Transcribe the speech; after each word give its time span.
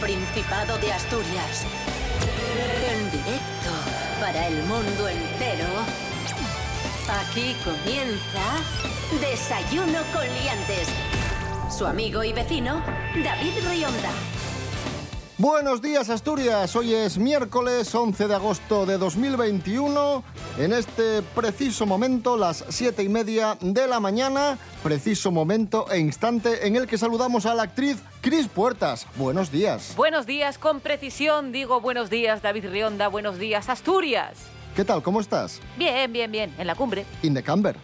Principado 0.00 0.78
de 0.78 0.92
Asturias. 0.92 1.66
En 2.88 3.10
directo 3.10 3.70
para 4.20 4.46
el 4.46 4.62
mundo 4.62 5.08
entero. 5.08 5.66
Aquí 7.20 7.56
comienza 7.64 8.62
Desayuno 9.20 9.98
con 10.12 10.22
Liantes. 10.22 10.88
Su 11.76 11.84
amigo 11.84 12.22
y 12.22 12.32
vecino, 12.32 12.80
David 13.24 13.54
Rionda. 13.68 14.10
Buenos 15.36 15.82
días 15.82 16.10
Asturias, 16.10 16.74
hoy 16.74 16.94
es 16.94 17.16
miércoles 17.16 17.94
11 17.94 18.26
de 18.26 18.34
agosto 18.34 18.86
de 18.86 18.98
2021, 18.98 20.24
en 20.58 20.72
este 20.72 21.22
preciso 21.22 21.86
momento, 21.86 22.36
las 22.36 22.64
siete 22.70 23.04
y 23.04 23.08
media 23.08 23.56
de 23.60 23.86
la 23.86 24.00
mañana, 24.00 24.58
preciso 24.82 25.30
momento 25.30 25.88
e 25.92 26.00
instante 26.00 26.66
en 26.66 26.74
el 26.74 26.88
que 26.88 26.98
saludamos 26.98 27.46
a 27.46 27.54
la 27.54 27.62
actriz 27.62 27.98
Cris 28.20 28.48
Puertas. 28.48 29.06
Buenos 29.16 29.52
días. 29.52 29.94
Buenos 29.96 30.26
días, 30.26 30.58
con 30.58 30.80
precisión 30.80 31.52
digo 31.52 31.80
buenos 31.80 32.10
días 32.10 32.42
David 32.42 32.66
Rionda, 32.68 33.08
buenos 33.08 33.38
días 33.38 33.68
Asturias. 33.68 34.38
¿Qué 34.74 34.84
tal? 34.84 35.02
¿Cómo 35.02 35.20
estás? 35.20 35.60
Bien, 35.76 36.12
bien, 36.12 36.30
bien, 36.30 36.52
en 36.58 36.66
la 36.66 36.74
cumbre. 36.74 37.04
In 37.22 37.34
the 37.34 37.42
camber. 37.42 37.76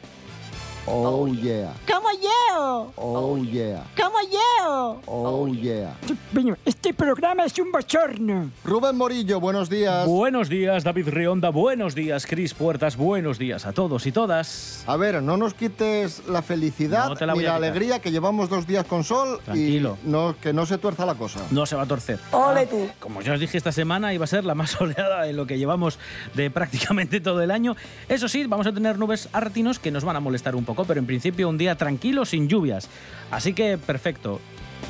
Oh, 0.86 1.24
Oh, 1.24 1.28
yeah. 1.28 1.72
¡Como 1.90 2.08
yo! 2.22 2.92
Oh, 2.96 3.38
yeah. 3.38 3.84
¡Como 3.96 4.16
yo! 4.30 5.00
Oh, 5.06 5.48
yeah. 5.48 5.94
Bueno, 6.32 6.56
este 6.66 6.92
programa 6.92 7.44
es 7.46 7.58
un 7.58 7.72
bochorno. 7.72 8.50
Rubén 8.64 8.96
Morillo, 8.96 9.40
buenos 9.40 9.70
días. 9.70 10.06
Buenos 10.06 10.48
días, 10.50 10.84
David 10.84 11.08
Rionda. 11.08 11.48
Buenos 11.50 11.94
días, 11.94 12.26
Cris 12.26 12.52
Puertas. 12.52 12.96
Buenos 12.96 13.38
días 13.38 13.64
a 13.64 13.72
todos 13.72 14.06
y 14.06 14.12
todas. 14.12 14.84
A 14.86 14.96
ver, 14.96 15.22
no 15.22 15.38
nos 15.38 15.54
quites 15.54 16.26
la 16.28 16.42
felicidad 16.42 17.08
No 17.08 17.16
te 17.16 17.24
la 17.26 17.32
ni 17.32 17.38
voy 17.38 17.46
a 17.46 17.52
la 17.52 17.54
quitar. 17.56 17.68
alegría 17.70 17.98
que 18.00 18.10
llevamos 18.10 18.50
dos 18.50 18.66
días 18.66 18.84
con 18.84 19.04
sol 19.04 19.40
Tranquilo. 19.44 19.96
y 20.04 20.08
no, 20.08 20.34
que 20.40 20.52
no 20.52 20.66
se 20.66 20.76
tuerza 20.76 21.06
la 21.06 21.14
cosa. 21.14 21.40
No 21.50 21.64
se 21.64 21.76
va 21.76 21.82
a 21.82 21.86
torcer. 21.86 22.18
¡Ole 22.32 22.66
tú! 22.66 22.88
Como 23.00 23.22
ya 23.22 23.32
os 23.32 23.40
dije 23.40 23.56
esta 23.56 23.72
semana, 23.72 24.12
iba 24.12 24.24
a 24.24 24.28
ser 24.28 24.44
la 24.44 24.54
más 24.54 24.70
soleada 24.72 25.22
de 25.22 25.32
lo 25.32 25.46
que 25.46 25.56
llevamos 25.56 25.98
de 26.34 26.50
prácticamente 26.50 27.20
todo 27.20 27.40
el 27.40 27.50
año. 27.50 27.74
Eso 28.08 28.28
sí, 28.28 28.44
vamos 28.46 28.66
a 28.66 28.72
tener 28.74 28.98
nubes 28.98 29.30
artinos 29.32 29.78
que 29.78 29.90
nos 29.90 30.04
van 30.04 30.16
a 30.16 30.20
molestar 30.20 30.54
un 30.56 30.64
poco, 30.64 30.73
pero 30.82 30.98
en 30.98 31.06
principio 31.06 31.48
un 31.48 31.58
día 31.58 31.76
tranquilo, 31.76 32.24
sin 32.24 32.48
lluvias. 32.48 32.88
Así 33.30 33.54
que 33.54 33.78
perfecto. 33.78 34.40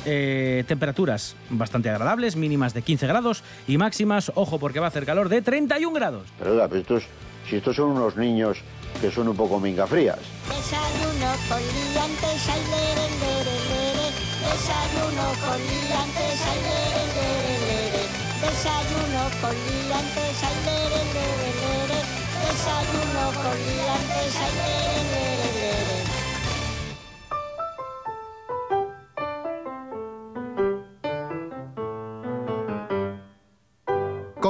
Eh, 0.05 0.65
temperaturas 0.67 1.35
bastante 1.49 1.89
agradables, 1.89 2.35
mínimas 2.35 2.73
de 2.73 2.81
15 2.81 3.07
grados 3.07 3.43
y 3.67 3.77
máximas, 3.77 4.31
ojo 4.35 4.59
porque 4.59 4.79
va 4.79 4.87
a 4.87 4.89
hacer 4.89 5.05
calor, 5.05 5.29
de 5.29 5.41
31 5.41 5.93
grados. 5.93 6.27
Pero 6.37 6.51
oiga, 6.51 6.67
pero 6.67 6.81
estos, 6.81 7.03
si 7.49 7.57
estos 7.57 7.75
son 7.75 7.91
unos 7.91 8.17
niños 8.17 8.57
que 9.01 9.11
son 9.11 9.27
un 9.27 9.35
poco 9.35 9.59
mingafrías. 9.59 10.19
Desayuno 10.47 11.31
con 11.49 11.61
liantes, 11.61 12.49
ay, 12.49 12.61
lere, 12.71 13.05
lere, 13.21 13.55
lere. 13.69 14.07
Desayuno 14.45 15.27
con 15.41 15.59
liantes, 15.59 16.39
ay, 16.49 16.59
lere, 16.67 17.03
lere, 17.15 17.55
lere. 17.65 18.03
Desayuno 18.41 19.23
con 19.41 19.55
liantes, 19.55 20.37
ay, 20.43 20.57
lere, 20.65 21.01
lere, 21.15 21.49
lere. 21.61 21.99
Desayuno 22.45 23.23
con 23.41 23.57
liantes, 23.67 24.35
ay, 24.35 24.53
lere, 24.55 24.85
lere, 24.85 24.94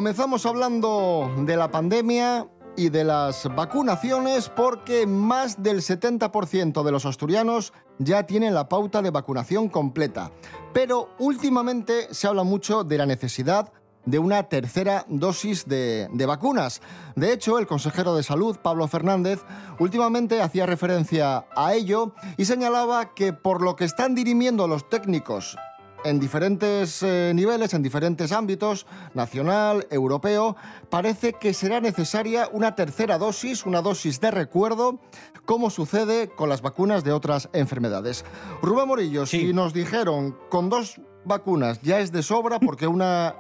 Comenzamos 0.06 0.46
hablando 0.46 1.34
de 1.36 1.58
la 1.58 1.72
pandemia 1.72 2.48
y 2.78 2.90
de 2.90 3.04
las 3.04 3.50
vacunaciones 3.56 4.50
porque 4.50 5.08
más 5.08 5.64
del 5.64 5.78
70% 5.78 6.84
de 6.84 6.92
los 6.92 7.08
asturianos 7.08 7.74
ya 7.98 8.22
tienen 8.22 8.54
la 8.54 8.70
pauta 8.70 9.02
de 9.02 9.10
vacunación 9.10 9.68
completa. 9.68 10.32
Pero 10.74 11.10
últimamente 11.18 12.14
se 12.14 12.28
habla 12.28 12.44
mucho 12.44 12.84
de 12.84 13.00
la 13.00 13.08
necesidad 13.08 13.74
de 14.06 14.20
una 14.20 14.44
tercera 14.44 15.08
dosis 15.10 15.66
de, 15.66 16.08
de 16.14 16.26
vacunas. 16.28 16.84
De 17.16 17.34
hecho, 17.34 17.58
el 17.58 17.66
consejero 17.66 18.16
de 18.16 18.22
salud, 18.22 18.58
Pablo 18.62 18.88
Fernández, 18.88 19.42
últimamente 19.80 20.40
hacía 20.40 20.68
referencia 20.68 21.48
a 21.56 21.74
ello 21.74 22.14
y 22.38 22.46
señalaba 22.46 23.16
que 23.16 23.34
por 23.34 23.64
lo 23.64 23.76
que 23.76 23.86
están 23.86 24.14
dirimiendo 24.14 24.68
los 24.68 24.88
técnicos 24.88 25.58
en 26.06 26.20
diferentes 26.20 27.02
eh, 27.04 27.32
niveles, 27.36 27.74
en 27.74 27.82
diferentes 27.82 28.32
ámbitos, 28.32 28.86
nacional, 29.14 29.88
europeo, 29.90 30.56
parece 30.90 31.34
que 31.34 31.54
será 31.54 31.82
necesaria 31.82 32.48
una 32.54 32.76
tercera 32.76 33.18
dosis, 33.18 33.66
una 33.66 33.82
dosis 33.82 34.22
de 34.22 34.32
recuerdo, 34.32 35.00
como 35.46 35.70
sucede 35.70 36.30
con 36.30 36.48
las 36.48 36.62
vacunas 36.62 37.04
de 37.04 37.12
otras 37.12 37.50
enfermedades. 37.54 38.24
Rubén 38.62 38.88
Morillo, 38.88 39.26
Sí. 39.26 39.40
si 39.48 39.54
nos 39.54 39.74
dijeron 39.74 40.38
con 40.50 40.70
dos 40.70 41.02
vacunas 41.26 41.82
ya 41.82 42.00
es 42.00 42.12
de 42.12 42.22
sobra 42.22 42.60
porque 42.60 42.86
una 42.88 43.36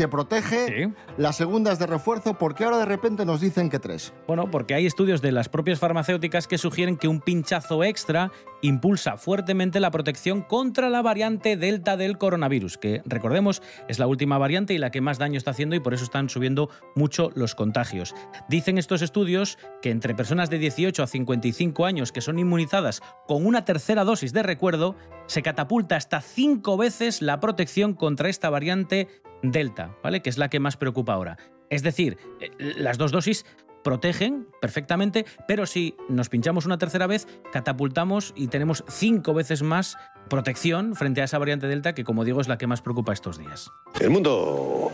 te 0.00 0.08
protege, 0.08 0.66
Sí. 0.66 0.94
la 1.18 1.34
segunda 1.34 1.72
es 1.72 1.78
de 1.78 1.86
refuerzo, 1.86 2.32
porque 2.38 2.64
ahora 2.64 2.78
de 2.78 2.86
repente 2.86 3.26
nos 3.26 3.42
dicen 3.42 3.68
que 3.68 3.78
tres. 3.78 4.14
Bueno, 4.26 4.50
porque 4.50 4.72
hay 4.72 4.86
estudios 4.86 5.20
de 5.20 5.30
las 5.30 5.50
propias 5.50 5.78
farmacéuticas 5.78 6.46
que 6.48 6.56
sugieren 6.56 6.96
que 6.96 7.06
un 7.06 7.20
pinchazo 7.20 7.84
extra 7.84 8.32
impulsa 8.62 9.18
fuertemente 9.18 9.78
la 9.78 9.90
protección 9.90 10.40
contra 10.40 10.88
la 10.88 11.02
variante 11.02 11.58
Delta 11.58 11.98
del 11.98 12.16
coronavirus, 12.16 12.78
que 12.78 13.02
recordemos 13.04 13.62
es 13.88 13.98
la 13.98 14.06
última 14.06 14.38
variante 14.38 14.72
y 14.72 14.78
la 14.78 14.90
que 14.90 15.02
más 15.02 15.18
daño 15.18 15.36
está 15.36 15.50
haciendo 15.50 15.76
y 15.76 15.80
por 15.80 15.92
eso 15.92 16.04
están 16.04 16.30
subiendo 16.30 16.70
mucho 16.94 17.30
los 17.34 17.54
contagios. 17.54 18.14
Dicen 18.48 18.78
estos 18.78 19.02
estudios 19.02 19.58
que 19.82 19.90
entre 19.90 20.14
personas 20.14 20.48
de 20.48 20.58
18 20.58 21.02
a 21.02 21.06
55 21.06 21.84
años 21.84 22.10
que 22.10 22.22
son 22.22 22.38
inmunizadas 22.38 23.02
con 23.26 23.44
una 23.44 23.66
tercera 23.66 24.04
dosis 24.04 24.32
de 24.32 24.42
recuerdo, 24.42 24.96
se 25.26 25.42
catapulta 25.42 25.96
hasta 25.96 26.22
cinco 26.22 26.78
veces 26.78 27.20
la 27.20 27.38
protección 27.38 27.92
contra 27.92 28.30
esta 28.30 28.48
variante 28.50 29.08
Delta, 29.42 29.96
¿vale? 30.02 30.22
Que 30.22 30.30
es 30.30 30.38
la 30.38 30.48
que 30.48 30.60
más 30.60 30.76
preocupa 30.76 31.12
ahora. 31.14 31.38
Es 31.68 31.82
decir, 31.82 32.18
eh, 32.40 32.50
las 32.58 32.98
dos 32.98 33.12
dosis 33.12 33.44
protegen 33.82 34.46
perfectamente, 34.60 35.24
pero 35.48 35.66
si 35.66 35.96
nos 36.08 36.28
pinchamos 36.28 36.66
una 36.66 36.78
tercera 36.78 37.06
vez, 37.06 37.26
catapultamos 37.52 38.32
y 38.36 38.48
tenemos 38.48 38.84
cinco 38.88 39.34
veces 39.34 39.62
más 39.62 39.96
protección 40.28 40.94
frente 40.94 41.22
a 41.22 41.24
esa 41.24 41.38
variante 41.38 41.66
Delta, 41.66 41.94
que 41.94 42.04
como 42.04 42.24
digo 42.24 42.40
es 42.40 42.48
la 42.48 42.58
que 42.58 42.66
más 42.66 42.82
preocupa 42.82 43.12
estos 43.12 43.38
días. 43.38 43.70
El 44.00 44.10
mundo 44.10 44.90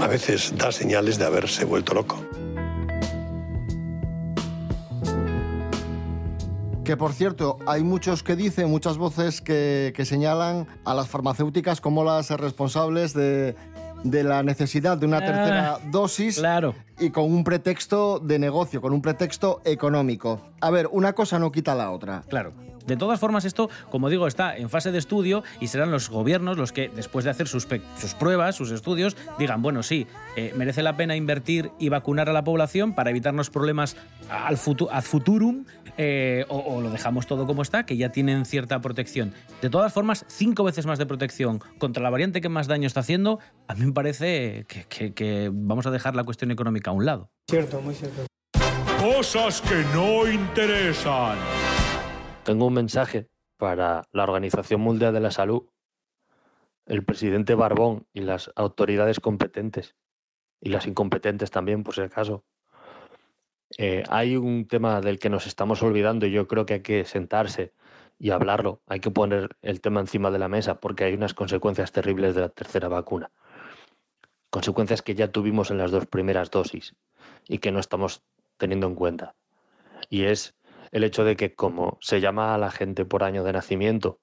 a 0.00 0.06
veces 0.06 0.54
da 0.56 0.70
señales 0.72 1.18
de 1.18 1.24
haberse 1.24 1.64
vuelto 1.64 1.94
loco. 1.94 2.22
Que 6.86 6.96
por 6.96 7.12
cierto, 7.12 7.58
hay 7.66 7.82
muchos 7.82 8.22
que 8.22 8.36
dicen, 8.36 8.70
muchas 8.70 8.96
voces 8.96 9.40
que, 9.40 9.92
que 9.96 10.04
señalan 10.04 10.68
a 10.84 10.94
las 10.94 11.08
farmacéuticas 11.08 11.80
como 11.80 12.04
las 12.04 12.30
responsables 12.30 13.12
de, 13.12 13.56
de 14.04 14.22
la 14.22 14.44
necesidad 14.44 14.96
de 14.96 15.06
una 15.06 15.16
Ah, 15.16 15.20
tercera 15.20 15.78
dosis 15.90 16.36
Claro. 16.38 16.74
y 17.00 17.10
con 17.10 17.24
un 17.24 17.42
pretexto 17.42 18.20
de 18.20 18.38
negocio, 18.38 18.80
con 18.80 18.92
un 18.92 19.02
pretexto 19.02 19.60
económico. 19.64 20.40
A 20.60 20.70
ver, 20.70 20.88
una 20.92 21.12
cosa 21.12 21.40
no 21.40 21.50
quita 21.50 21.74
la 21.74 21.90
otra. 21.90 22.22
Claro. 22.28 22.52
De 22.86 22.96
todas 22.96 23.18
formas, 23.20 23.44
esto, 23.44 23.68
como 23.90 24.08
digo, 24.08 24.26
está 24.26 24.56
en 24.56 24.70
fase 24.70 24.92
de 24.92 24.98
estudio 24.98 25.42
y 25.60 25.66
serán 25.68 25.90
los 25.90 26.08
gobiernos 26.08 26.56
los 26.56 26.72
que, 26.72 26.88
después 26.88 27.24
de 27.24 27.30
hacer 27.30 27.48
sus, 27.48 27.66
pruebas, 28.18 28.54
sus 28.54 28.70
estudios, 28.70 29.16
digan, 29.38 29.62
bueno, 29.62 29.82
sí, 29.82 30.06
eh, 30.36 30.52
merece 30.56 30.82
la 30.82 30.96
pena 30.96 31.16
invertir 31.16 31.70
y 31.78 31.88
vacunar 31.88 32.28
a 32.28 32.32
la 32.32 32.44
población 32.44 32.94
para 32.94 33.10
evitarnos 33.10 33.50
problemas 33.50 33.96
al 34.30 34.56
futu- 34.56 34.88
ad 34.90 35.02
futurum 35.02 35.64
eh, 35.98 36.44
o, 36.48 36.58
o 36.58 36.80
lo 36.80 36.90
dejamos 36.90 37.26
todo 37.26 37.46
como 37.46 37.62
está, 37.62 37.86
que 37.86 37.96
ya 37.96 38.10
tienen 38.10 38.44
cierta 38.44 38.80
protección. 38.80 39.32
De 39.62 39.70
todas 39.70 39.92
formas, 39.92 40.24
cinco 40.28 40.62
veces 40.64 40.86
más 40.86 40.98
de 40.98 41.06
protección 41.06 41.60
contra 41.78 42.02
la 42.02 42.10
variante 42.10 42.40
que 42.40 42.48
más 42.48 42.66
daño 42.66 42.86
está 42.86 43.00
haciendo, 43.00 43.38
a 43.68 43.74
mí 43.74 43.84
me 43.86 43.92
parece 43.92 44.64
que, 44.68 44.84
que- 44.84 45.12
que 45.14 45.50
vamos 45.52 45.86
a 45.86 45.90
dejar 45.90 46.14
la 46.14 46.24
cuestión 46.24 46.50
económica 46.50 46.90
a 46.90 46.94
un 46.94 47.04
lado. 47.06 47.30
Cosas 49.00 49.60
que 49.60 49.84
no 49.94 50.26
interesan. 50.30 51.36
Tengo 52.46 52.66
un 52.66 52.74
mensaje 52.74 53.28
para 53.56 54.06
la 54.12 54.22
Organización 54.22 54.80
Mundial 54.80 55.12
de 55.12 55.18
la 55.18 55.32
Salud, 55.32 55.64
el 56.86 57.04
presidente 57.04 57.56
Barbón 57.56 58.06
y 58.12 58.20
las 58.20 58.52
autoridades 58.54 59.18
competentes, 59.18 59.96
y 60.60 60.68
las 60.68 60.86
incompetentes 60.86 61.50
también, 61.50 61.82
por 61.82 61.96
si 61.96 62.02
acaso. 62.02 62.44
Eh, 63.78 64.04
hay 64.08 64.36
un 64.36 64.68
tema 64.68 65.00
del 65.00 65.18
que 65.18 65.28
nos 65.28 65.48
estamos 65.48 65.82
olvidando 65.82 66.24
y 66.24 66.30
yo 66.30 66.46
creo 66.46 66.66
que 66.66 66.74
hay 66.74 66.82
que 66.82 67.04
sentarse 67.04 67.72
y 68.16 68.30
hablarlo. 68.30 68.80
Hay 68.86 69.00
que 69.00 69.10
poner 69.10 69.56
el 69.60 69.80
tema 69.80 69.98
encima 69.98 70.30
de 70.30 70.38
la 70.38 70.46
mesa 70.46 70.78
porque 70.78 71.02
hay 71.02 71.14
unas 71.14 71.34
consecuencias 71.34 71.90
terribles 71.90 72.36
de 72.36 72.42
la 72.42 72.48
tercera 72.50 72.86
vacuna. 72.86 73.32
Consecuencias 74.50 75.02
que 75.02 75.16
ya 75.16 75.32
tuvimos 75.32 75.72
en 75.72 75.78
las 75.78 75.90
dos 75.90 76.06
primeras 76.06 76.52
dosis 76.52 76.94
y 77.48 77.58
que 77.58 77.72
no 77.72 77.80
estamos 77.80 78.22
teniendo 78.56 78.86
en 78.86 78.94
cuenta. 78.94 79.34
Y 80.08 80.26
es 80.26 80.54
el 80.92 81.04
hecho 81.04 81.24
de 81.24 81.36
que 81.36 81.54
como 81.54 81.98
se 82.00 82.20
llama 82.20 82.54
a 82.54 82.58
la 82.58 82.70
gente 82.70 83.04
por 83.04 83.24
año 83.24 83.44
de 83.44 83.52
nacimiento, 83.52 84.20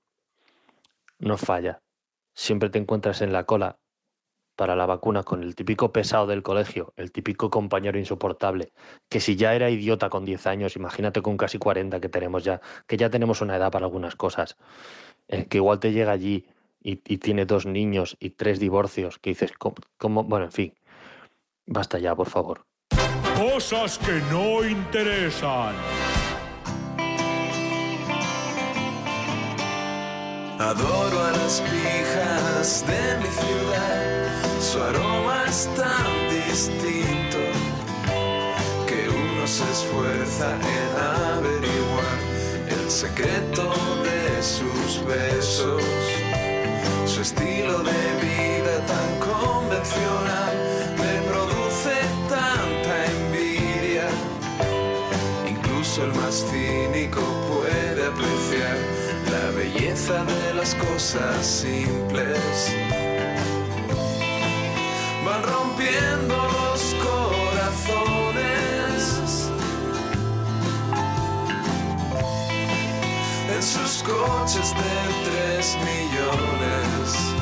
no 1.19 1.37
falla. 1.37 1.81
Siempre 2.33 2.69
te 2.69 2.79
encuentras 2.79 3.21
en 3.21 3.31
la 3.31 3.45
cola 3.45 3.77
para 4.55 4.75
la 4.75 4.85
vacuna 4.85 5.23
con 5.23 5.43
el 5.43 5.55
típico 5.55 5.91
pesado 5.91 6.27
del 6.27 6.43
colegio, 6.43 6.93
el 6.95 7.11
típico 7.11 7.49
compañero 7.49 7.97
insoportable, 7.97 8.71
que 9.09 9.19
si 9.19 9.35
ya 9.35 9.55
era 9.55 9.69
idiota 9.69 10.09
con 10.09 10.25
10 10.25 10.45
años, 10.47 10.75
imagínate 10.75 11.21
con 11.21 11.37
casi 11.37 11.57
40 11.57 11.99
que 11.99 12.09
tenemos 12.09 12.43
ya, 12.43 12.61
que 12.87 12.97
ya 12.97 13.09
tenemos 13.09 13.41
una 13.41 13.55
edad 13.55 13.71
para 13.71 13.85
algunas 13.85 14.15
cosas, 14.15 14.57
que 15.27 15.57
igual 15.57 15.79
te 15.79 15.91
llega 15.91 16.11
allí 16.11 16.45
y, 16.81 17.01
y 17.05 17.17
tiene 17.17 17.45
dos 17.45 17.65
niños 17.65 18.15
y 18.19 18.31
tres 18.31 18.59
divorcios, 18.59 19.17
que 19.17 19.31
dices, 19.31 19.53
¿cómo, 19.57 19.75
cómo? 19.97 20.23
Bueno, 20.23 20.45
en 20.45 20.51
fin, 20.51 20.73
basta 21.65 21.97
ya, 21.97 22.15
por 22.15 22.29
favor. 22.29 22.65
Cosas 23.35 23.97
que 23.97 24.21
no 24.31 24.63
interesan. 24.63 25.73
Adoro 30.59 31.19
a 31.23 31.31
las 31.31 31.61
pijas 31.61 32.85
de 32.85 33.17
mi 33.17 33.27
ciudad, 33.27 34.61
su 34.61 34.81
aroma 34.81 35.45
es 35.47 35.67
tan 35.75 36.29
distinto 36.29 37.39
que 38.87 39.09
uno 39.09 39.47
se 39.47 39.63
esfuerza 39.71 40.53
en 40.53 41.37
averiguar 41.37 42.19
el 42.69 42.89
secreto 42.89 43.73
de 44.03 44.43
sus 44.43 45.03
besos, 45.05 45.83
su 47.05 47.21
estilo 47.21 47.79
de 47.79 48.03
vida 48.21 48.85
tan 48.85 49.19
convencional 49.19 50.55
me 50.97 51.29
produce 51.31 51.95
tanta 52.29 53.05
envidia, 53.05 54.07
incluso 55.49 56.03
el 56.03 56.13
más 56.13 56.45
de 60.07 60.53
las 60.53 60.75
cosas 60.75 61.45
simples. 61.45 62.75
Van 65.25 65.41
rompiendo 65.43 66.35
los 66.35 66.93
corazones 66.95 68.19
en 73.55 73.63
sus 73.63 74.03
coches 74.03 74.73
de 74.75 75.29
tres 75.29 75.77
millones. 75.77 77.33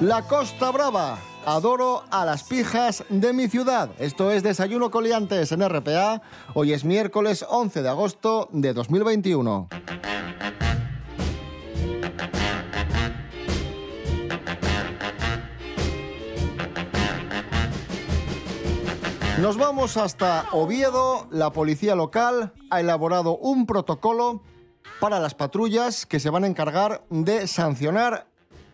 La 0.00 0.22
Costa 0.22 0.70
Brava. 0.70 1.18
Adoro 1.44 2.04
a 2.12 2.24
las 2.24 2.44
pijas 2.44 3.02
de 3.08 3.32
mi 3.32 3.48
ciudad. 3.48 3.90
Esto 3.98 4.30
es 4.30 4.44
Desayuno 4.44 4.92
Coliantes 4.92 5.50
en 5.50 5.68
RPA. 5.68 6.22
Hoy 6.54 6.72
es 6.72 6.84
miércoles 6.84 7.44
11 7.48 7.82
de 7.82 7.88
agosto 7.88 8.48
de 8.52 8.74
2021. 8.74 9.68
Nos 19.40 19.56
vamos 19.56 19.96
hasta 19.96 20.46
Oviedo. 20.52 21.26
La 21.32 21.50
policía 21.50 21.96
local 21.96 22.52
ha 22.70 22.78
elaborado 22.78 23.36
un 23.36 23.66
protocolo 23.66 24.42
para 25.00 25.18
las 25.18 25.34
patrullas 25.34 26.06
que 26.06 26.20
se 26.20 26.30
van 26.30 26.44
a 26.44 26.46
encargar 26.46 27.02
de 27.10 27.48
sancionar 27.48 28.28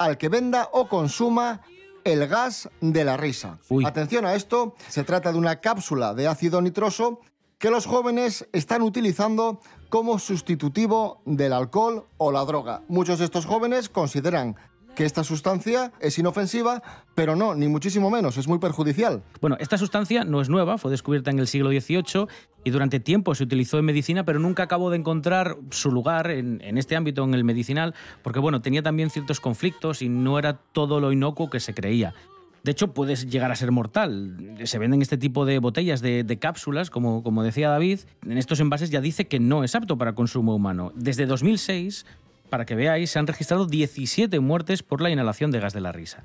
al 0.05 0.19
que 0.19 0.29
venda 0.29 0.69
o 0.73 0.89
consuma 0.89 1.63
el 2.05 2.27
gas 2.27 2.69
de 2.83 3.05
la 3.05 3.17
risa. 3.17 3.59
Atención 3.85 4.27
a 4.27 4.35
esto, 4.35 4.75
se 4.89 5.03
trata 5.03 5.33
de 5.33 5.39
una 5.39 5.61
cápsula 5.61 6.13
de 6.13 6.29
ácido 6.29 6.61
nitroso 6.61 7.21
que 7.59 7.71
los 7.71 7.87
jóvenes 7.87 8.47
están 8.53 8.83
utilizando 8.83 9.61
como 9.89 10.19
sustitutivo 10.19 11.23
del 11.25 11.55
alcohol 11.55 12.05
o 12.19 12.31
la 12.31 12.45
droga. 12.45 12.83
Muchos 12.89 13.19
de 13.19 13.25
estos 13.25 13.47
jóvenes 13.47 13.89
consideran 13.89 14.57
que 14.95 15.07
esta 15.07 15.25
sustancia 15.25 15.93
es 16.01 16.19
inofensiva, 16.19 16.83
pero 17.15 17.35
no, 17.35 17.55
ni 17.55 17.69
muchísimo 17.69 18.11
menos, 18.11 18.37
es 18.37 18.47
muy 18.47 18.59
perjudicial. 18.59 19.23
Bueno, 19.41 19.57
esta 19.59 19.79
sustancia 19.79 20.25
no 20.25 20.41
es 20.41 20.49
nueva, 20.49 20.79
fue 20.79 20.91
descubierta 20.91 21.31
en 21.31 21.39
el 21.39 21.49
siglo 21.49 21.71
XVIII 21.71 22.29
y 22.65 22.71
durante 22.71 22.99
tiempo 22.99 23.35
se 23.35 23.45
utilizó 23.45 23.79
en 23.79 23.85
medicina, 23.85 24.25
pero 24.25 24.39
nunca 24.39 24.65
acabó 24.65 24.91
de 24.91 24.97
encontrar 24.97 25.57
su 25.71 25.93
lugar 25.93 26.31
en, 26.31 26.79
este 26.79 26.97
ámbito, 26.97 27.23
en 27.23 27.35
el 27.35 27.45
medicinal, 27.45 27.95
porque 28.23 28.41
bueno, 28.41 28.63
tenía 28.63 28.83
también 28.83 29.11
ciertos 29.11 29.41
conflictos 29.41 30.03
y 30.03 30.09
no 30.09 30.39
era 30.39 30.55
todo 30.55 31.01
lo 31.01 31.13
inocuo 31.13 31.51
que 31.51 31.61
se 31.61 31.75
creía. 31.75 32.15
De 32.63 32.73
hecho, 32.73 32.95
puede 32.95 33.15
llegar 33.15 33.53
a 33.53 33.57
ser 33.57 33.71
mortal. 33.73 34.57
Se 34.65 34.79
venden 34.79 35.03
este 35.03 35.19
tipo 35.19 35.45
de 35.45 35.59
botellas, 35.59 36.01
de, 36.01 36.39
cápsulas, 36.41 36.89
como, 36.89 37.43
decía 37.43 37.69
David. 37.69 38.01
En 38.25 38.39
estos 38.39 38.59
envases 38.59 38.89
ya 38.89 39.03
dice 39.03 39.27
que 39.27 39.39
no 39.39 39.65
es 39.65 39.75
apto 39.75 39.99
para 39.99 40.15
consumo 40.15 40.55
humano. 40.57 40.91
Desde 40.95 41.27
2006 41.27 42.07
para 42.55 42.67
que 42.67 42.77
veáis, 42.77 43.11
se 43.11 43.19
han 43.19 43.27
registrado 43.27 43.67
17 43.67 44.39
muertes 44.39 44.85
por 44.85 45.01
la 45.01 45.11
inhalación 45.11 45.51
de 45.51 45.59
gas 45.59 45.73
de 45.73 45.81
la 45.81 45.91
risa. 45.91 46.23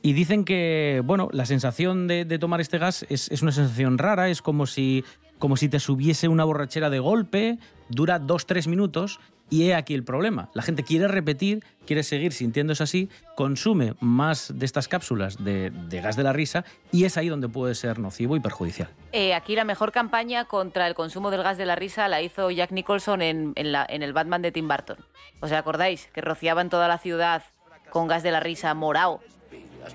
Y 0.00 0.12
dicen 0.12 0.44
que, 0.44 1.02
bueno, 1.04 1.28
la 1.32 1.44
sensación 1.44 2.06
de, 2.06 2.24
tomar 2.38 2.60
este 2.60 2.78
gas 2.78 3.04
es, 3.08 3.42
una 3.42 3.50
sensación 3.50 3.98
rara, 3.98 4.28
es 4.28 4.42
como 4.42 4.66
si, 4.66 5.02
como 5.42 5.56
si 5.56 5.68
te 5.68 5.80
subiese 5.80 6.28
una 6.28 6.44
borrachera 6.44 6.88
de 6.88 7.00
golpe, 7.00 7.58
dura 7.88 8.20
2-3 8.20 8.68
minutos. 8.68 9.18
Y 9.50 9.64
he 9.64 9.74
aquí 9.74 9.92
el 9.92 10.04
problema. 10.04 10.50
La 10.54 10.62
gente 10.62 10.84
quiere 10.84 11.08
repetir, 11.08 11.64
quiere 11.84 12.04
seguir 12.04 12.32
sintiéndose 12.32 12.84
así, 12.84 13.10
consume 13.34 13.94
más 13.98 14.56
de 14.56 14.64
estas 14.64 14.86
cápsulas 14.86 15.42
de, 15.42 15.70
de 15.70 16.00
gas 16.00 16.14
de 16.14 16.22
la 16.22 16.32
risa 16.32 16.64
y 16.92 17.06
es 17.06 17.16
ahí 17.16 17.28
donde 17.28 17.48
puede 17.48 17.74
ser 17.74 17.98
nocivo 17.98 18.36
y 18.36 18.40
perjudicial. 18.40 18.88
Eh, 19.10 19.34
aquí 19.34 19.56
la 19.56 19.64
mejor 19.64 19.90
campaña 19.90 20.44
contra 20.44 20.86
el 20.86 20.94
consumo 20.94 21.32
del 21.32 21.42
gas 21.42 21.58
de 21.58 21.66
la 21.66 21.74
risa 21.74 22.06
la 22.06 22.22
hizo 22.22 22.48
Jack 22.52 22.70
Nicholson 22.70 23.20
en, 23.20 23.52
en, 23.56 23.72
la, 23.72 23.84
en 23.86 24.04
el 24.04 24.12
Batman 24.12 24.42
de 24.42 24.52
Tim 24.52 24.68
Burton. 24.68 24.98
¿Os 25.40 25.50
acordáis? 25.50 26.08
Que 26.14 26.20
rociaban 26.20 26.70
toda 26.70 26.86
la 26.86 26.98
ciudad 26.98 27.42
con 27.90 28.06
gas 28.06 28.22
de 28.22 28.30
la 28.30 28.38
risa 28.38 28.72
morado. 28.74 29.20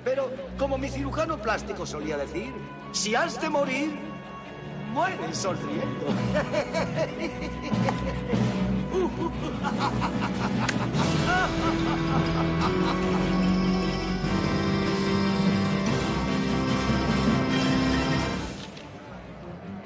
Pero, 0.04 0.30
como 0.60 0.77
mi 0.77 0.89
cirujano 0.89 1.42
plástico 1.42 1.86
solía 1.86 2.18
decir, 2.18 2.51
si 2.92 3.16
has 3.16 3.42
de 3.42 3.50
morir, 3.50 3.92
muere 4.98 5.32
sonriendo. 5.32 6.06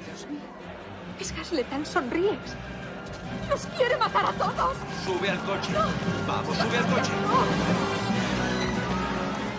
Dios 0.00 0.26
mío, 0.30 0.40
es 1.20 1.36
gas 1.36 1.52
letal, 1.52 1.84
sonríes. 1.84 2.38
¡Nos 3.50 3.66
quiere 3.76 3.98
matar 3.98 4.24
a 4.24 4.32
todos! 4.32 4.76
Sube 5.04 5.28
al 5.28 5.38
coche. 5.40 5.72
Vamos, 6.26 6.56
sube 6.56 6.78
al 6.78 6.86
coche. 6.86 7.12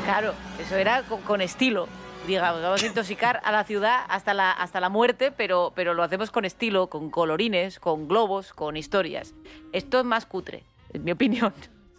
Claro, 0.03 0.33
eso 0.59 0.75
era 0.77 1.03
con, 1.03 1.21
con 1.21 1.41
estilo 1.41 1.87
digamos, 2.27 2.61
vamos 2.61 2.83
a 2.83 2.85
intoxicar 2.85 3.41
a 3.43 3.51
la 3.51 3.63
ciudad 3.63 4.05
hasta 4.07 4.33
la, 4.33 4.51
hasta 4.51 4.79
la 4.79 4.89
muerte, 4.89 5.31
pero, 5.31 5.73
pero 5.75 5.93
lo 5.93 6.03
hacemos 6.03 6.31
con 6.31 6.45
estilo, 6.45 6.87
con 6.87 7.09
colorines, 7.09 7.79
con 7.79 8.07
globos, 8.07 8.53
con 8.53 8.77
historias. 8.77 9.33
Esto 9.71 9.99
es 9.99 10.05
más 10.05 10.25
cutre, 10.25 10.63
en 10.93 11.03
mi 11.03 11.11
opinión. 11.11 11.53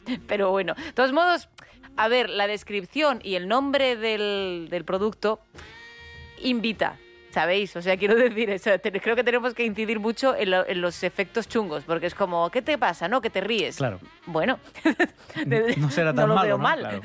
Pero 0.26 0.50
bueno, 0.50 0.74
de 0.74 0.92
todos 0.92 1.12
modos, 1.12 1.48
a 1.96 2.08
ver, 2.08 2.28
la 2.28 2.46
descripción 2.46 3.20
y 3.22 3.36
el 3.36 3.48
nombre 3.48 3.96
del, 3.96 4.68
del 4.70 4.84
producto 4.84 5.40
invita. 6.42 6.98
¿Sabéis? 7.34 7.74
O 7.76 7.82
sea, 7.82 7.96
quiero 7.96 8.14
decir 8.28 8.48
eso. 8.50 8.78
te- 8.78 8.92
creo 9.00 9.16
que 9.16 9.24
tenemos 9.24 9.52
que 9.54 9.64
incidir 9.64 9.98
mucho 10.00 10.34
en, 10.36 10.50
lo- 10.52 10.66
en 10.66 10.80
los 10.80 11.02
efectos 11.02 11.48
chungos, 11.48 11.84
porque 11.84 12.06
es 12.06 12.14
como, 12.14 12.48
¿qué 12.50 12.62
te 12.62 12.78
pasa, 12.78 13.08
no? 13.08 13.20
Que 13.20 13.28
te 13.30 13.40
ríes. 13.40 13.76
Claro. 13.76 13.98
Bueno, 14.26 14.58
No 15.76 15.90
será 15.90 16.12
no 16.12 16.20
tan 16.22 16.28
lo 16.28 16.34
malo, 16.36 16.46
veo 16.46 16.56
¿no? 16.56 16.62
mal. 16.62 16.78
Claro. 16.80 17.00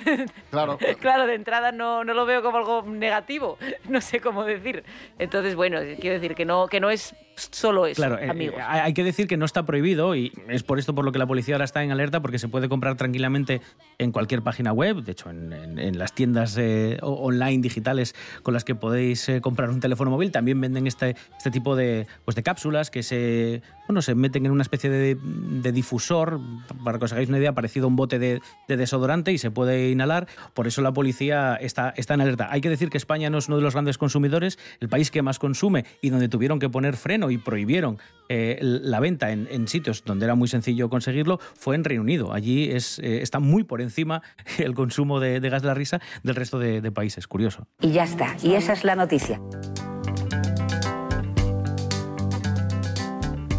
Claro. 0.51 0.77
Claro, 0.99 1.25
de 1.27 1.33
entrada 1.35 1.71
no, 1.71 2.03
no 2.03 2.13
lo 2.13 2.25
veo 2.25 2.41
como 2.41 2.57
algo 2.57 2.83
negativo, 2.83 3.57
no 3.87 3.99
sé 4.01 4.19
cómo 4.21 4.43
decir. 4.45 4.83
Entonces, 5.17 5.55
bueno, 5.55 5.79
quiero 5.99 6.15
decir 6.19 6.35
que 6.35 6.45
no, 6.45 6.67
que 6.67 6.79
no 6.79 6.89
es 6.89 7.15
solo 7.51 7.85
eso, 7.87 7.95
Claro, 8.01 8.17
eh, 8.19 8.29
amigos. 8.29 8.59
eh, 8.59 8.63
hay 8.63 8.93
que 8.93 9.03
decir 9.03 9.27
que 9.27 9.37
no 9.37 9.45
está 9.45 9.65
prohibido 9.65 10.15
y 10.15 10.31
es 10.47 10.63
por 10.63 10.79
esto 10.79 10.93
por 10.95 11.05
lo 11.05 11.11
que 11.11 11.19
la 11.19 11.27
policía 11.27 11.55
ahora 11.55 11.65
está 11.65 11.83
en 11.83 11.91
alerta 11.91 12.21
porque 12.21 12.39
se 12.39 12.47
puede 12.47 12.67
comprar 12.69 12.95
tranquilamente 12.97 13.61
en 13.97 14.11
cualquier 14.11 14.41
página 14.41 14.71
web, 14.73 15.03
de 15.03 15.11
hecho 15.11 15.29
en, 15.29 15.53
en- 15.53 15.79
en 15.79 15.97
las 15.99 16.13
tiendas 16.13 16.57
eh, 16.57 16.97
online 17.01 17.61
digitales 17.61 18.15
con 18.43 18.53
las 18.53 18.63
que 18.63 18.75
podéis 18.75 19.27
eh, 19.29 19.41
comprar 19.41 19.69
un 19.69 19.79
teléfono 19.79 20.11
móvil 20.11 20.31
también 20.31 20.59
venden 20.59 20.87
este, 20.87 21.15
este 21.37 21.51
tipo 21.51 21.75
de, 21.75 22.07
pues 22.25 22.35
de 22.35 22.43
cápsulas 22.43 22.89
que 22.91 23.03
se, 23.03 23.61
bueno, 23.87 24.01
se 24.01 24.15
meten 24.15 24.45
en 24.45 24.51
una 24.51 24.61
especie 24.61 24.89
de, 24.89 25.15
de 25.21 25.71
difusor, 25.71 26.39
para 26.83 26.99
que 26.99 27.05
os 27.05 27.11
hagáis 27.13 27.29
una 27.29 27.37
idea, 27.39 27.53
parecido 27.53 27.85
a 27.85 27.87
un 27.89 27.95
bote 27.95 28.19
de, 28.19 28.41
de 28.67 28.77
desodorante 28.77 29.31
y 29.31 29.37
se 29.37 29.51
puede 29.51 29.89
inhalar, 29.89 30.27
por 30.53 30.67
eso 30.67 30.81
la 30.81 30.91
policía 30.93 31.55
está, 31.55 31.93
está 31.97 32.13
en 32.13 32.21
alerta. 32.21 32.47
Hay 32.51 32.61
que 32.61 32.69
decir 32.69 32.89
que 32.89 32.97
España 32.97 33.29
no 33.29 33.37
es 33.37 33.47
uno 33.47 33.57
de 33.57 33.63
los 33.63 33.73
grandes 33.73 33.97
consumidores, 33.97 34.57
el 34.79 34.89
país 34.89 35.11
que 35.11 35.21
más 35.21 35.39
consume 35.39 35.85
y 36.01 36.09
donde 36.09 36.29
tuvieron 36.29 36.59
que 36.59 36.69
poner 36.69 36.95
freno 36.97 37.28
y 37.31 37.37
prohibieron 37.37 37.99
eh, 38.31 38.59
la 38.61 38.99
venta 38.99 39.31
en, 39.31 39.47
en 39.49 39.67
sitios 39.67 40.03
donde 40.05 40.25
era 40.25 40.35
muy 40.35 40.47
sencillo 40.47 40.87
conseguirlo 40.89 41.39
fue 41.55 41.75
en 41.75 41.83
Reino 41.83 42.03
Unido. 42.03 42.31
Allí 42.31 42.69
es, 42.69 42.99
eh, 42.99 43.21
está 43.23 43.39
muy 43.39 43.63
por 43.63 43.81
encima 43.81 44.21
el 44.59 44.75
consumo 44.75 45.19
de, 45.19 45.39
de 45.39 45.49
gas 45.49 45.63
de 45.63 45.67
la 45.67 45.73
risa 45.73 45.99
del 46.23 46.35
resto 46.35 46.59
de, 46.59 46.81
de 46.81 46.91
países. 46.91 47.27
Curioso. 47.27 47.67
Y 47.81 47.91
ya 47.91 48.03
está, 48.03 48.35
y 48.43 48.53
esa 48.53 48.73
es 48.73 48.83
la 48.83 48.95
noticia. 48.95 49.41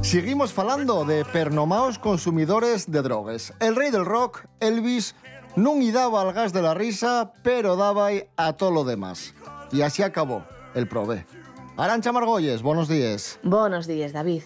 Seguimos 0.03 0.53
falando 0.53 1.05
de 1.05 1.25
pernomaos 1.25 1.99
consumidores 1.99 2.91
de 2.91 3.03
drogues. 3.03 3.53
El 3.61 3.77
rei 3.77 3.91
del 3.91 4.05
rock, 4.05 4.47
Elvis, 4.59 5.15
non 5.55 5.83
lle 5.83 5.91
daba 5.91 6.23
al 6.23 6.31
gas 6.35 6.55
de 6.55 6.63
la 6.63 6.75
risa, 6.75 7.31
pero 7.43 7.75
daba 7.75 8.11
a 8.37 8.53
todo 8.55 8.71
lo 8.71 8.83
demás. 8.83 9.35
Y 9.71 9.83
así 9.83 10.03
acabó 10.03 10.47
el 10.75 10.87
prové. 10.87 11.27
Arancha 11.81 12.13
Margolles, 12.13 12.61
buenos 12.61 12.89
días. 12.89 13.39
Buenos 13.43 13.87
días, 13.87 14.13
David. 14.13 14.43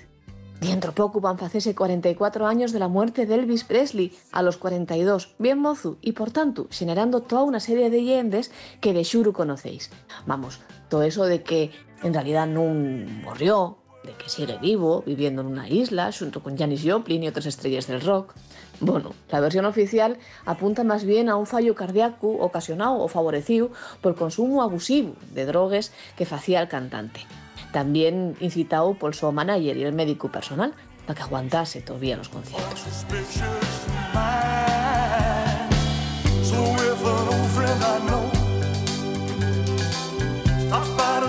Dentro 0.61 0.95
poco 0.95 1.21
van 1.21 1.37
a 1.41 1.47
hacerse 1.47 1.75
44 1.75 2.47
años 2.47 2.71
de 2.71 2.79
la 2.79 2.87
muerte 2.87 3.27
de 3.27 3.35
Elvis 3.35 3.65
Presley, 3.65 4.17
a 4.31 4.41
los 4.41 4.57
42, 4.57 5.35
bien 5.41 5.59
mozo, 5.59 5.97
y 6.01 6.13
por 6.13 6.31
tanto 6.31 6.69
generando 6.71 7.23
toda 7.23 7.43
una 7.43 7.59
serie 7.59 7.91
de 7.91 7.99
leyendas 7.99 8.53
que 8.81 8.93
de 8.93 9.03
xuro 9.03 9.33
conocéis. 9.33 9.91
Vamos, 10.27 10.61
todo 10.89 11.03
eso 11.03 11.25
de 11.25 11.43
que 11.43 11.73
en 12.05 12.15
realidad 12.15 12.47
no 12.47 12.63
murió, 12.63 13.79
de 14.05 14.13
que 14.13 14.29
sigue 14.29 14.59
vivo, 14.59 15.03
viviendo 15.07 15.43
en 15.43 15.49
una 15.49 15.69
isla, 15.69 16.11
junto 16.17 16.43
con 16.43 16.57
Janis 16.57 16.83
Joplin 16.85 17.23
y 17.23 17.29
otras 17.29 17.47
estrellas 17.47 17.87
del 17.87 18.01
rock. 18.01 18.35
Bueno, 18.81 19.13
la 19.31 19.41
versión 19.41 19.65
oficial 19.65 20.19
apunta 20.45 20.85
más 20.85 21.05
bien 21.05 21.29
a 21.29 21.37
un 21.37 21.47
fallo 21.47 21.75
cardíaco 21.75 22.29
ocasionado 22.29 22.99
o 22.99 23.09
favorecido 23.09 23.71
por 24.01 24.15
consumo 24.15 24.63
abusivo 24.63 25.15
de 25.33 25.47
drogas 25.47 25.93
que 26.17 26.25
hacía 26.25 26.61
el 26.61 26.69
cantante. 26.69 27.21
También 27.73 28.37
incitado 28.41 28.95
por 28.95 29.15
su 29.15 29.31
manager 29.33 29.77
y 29.77 29.85
el 29.85 29.93
médico 29.93 30.31
personal 30.31 30.75
para 31.07 31.17
que 31.17 31.23
aguantase 31.23 31.81
todavía 31.81 32.17
los 32.17 32.29
conciertos. 32.29 33.05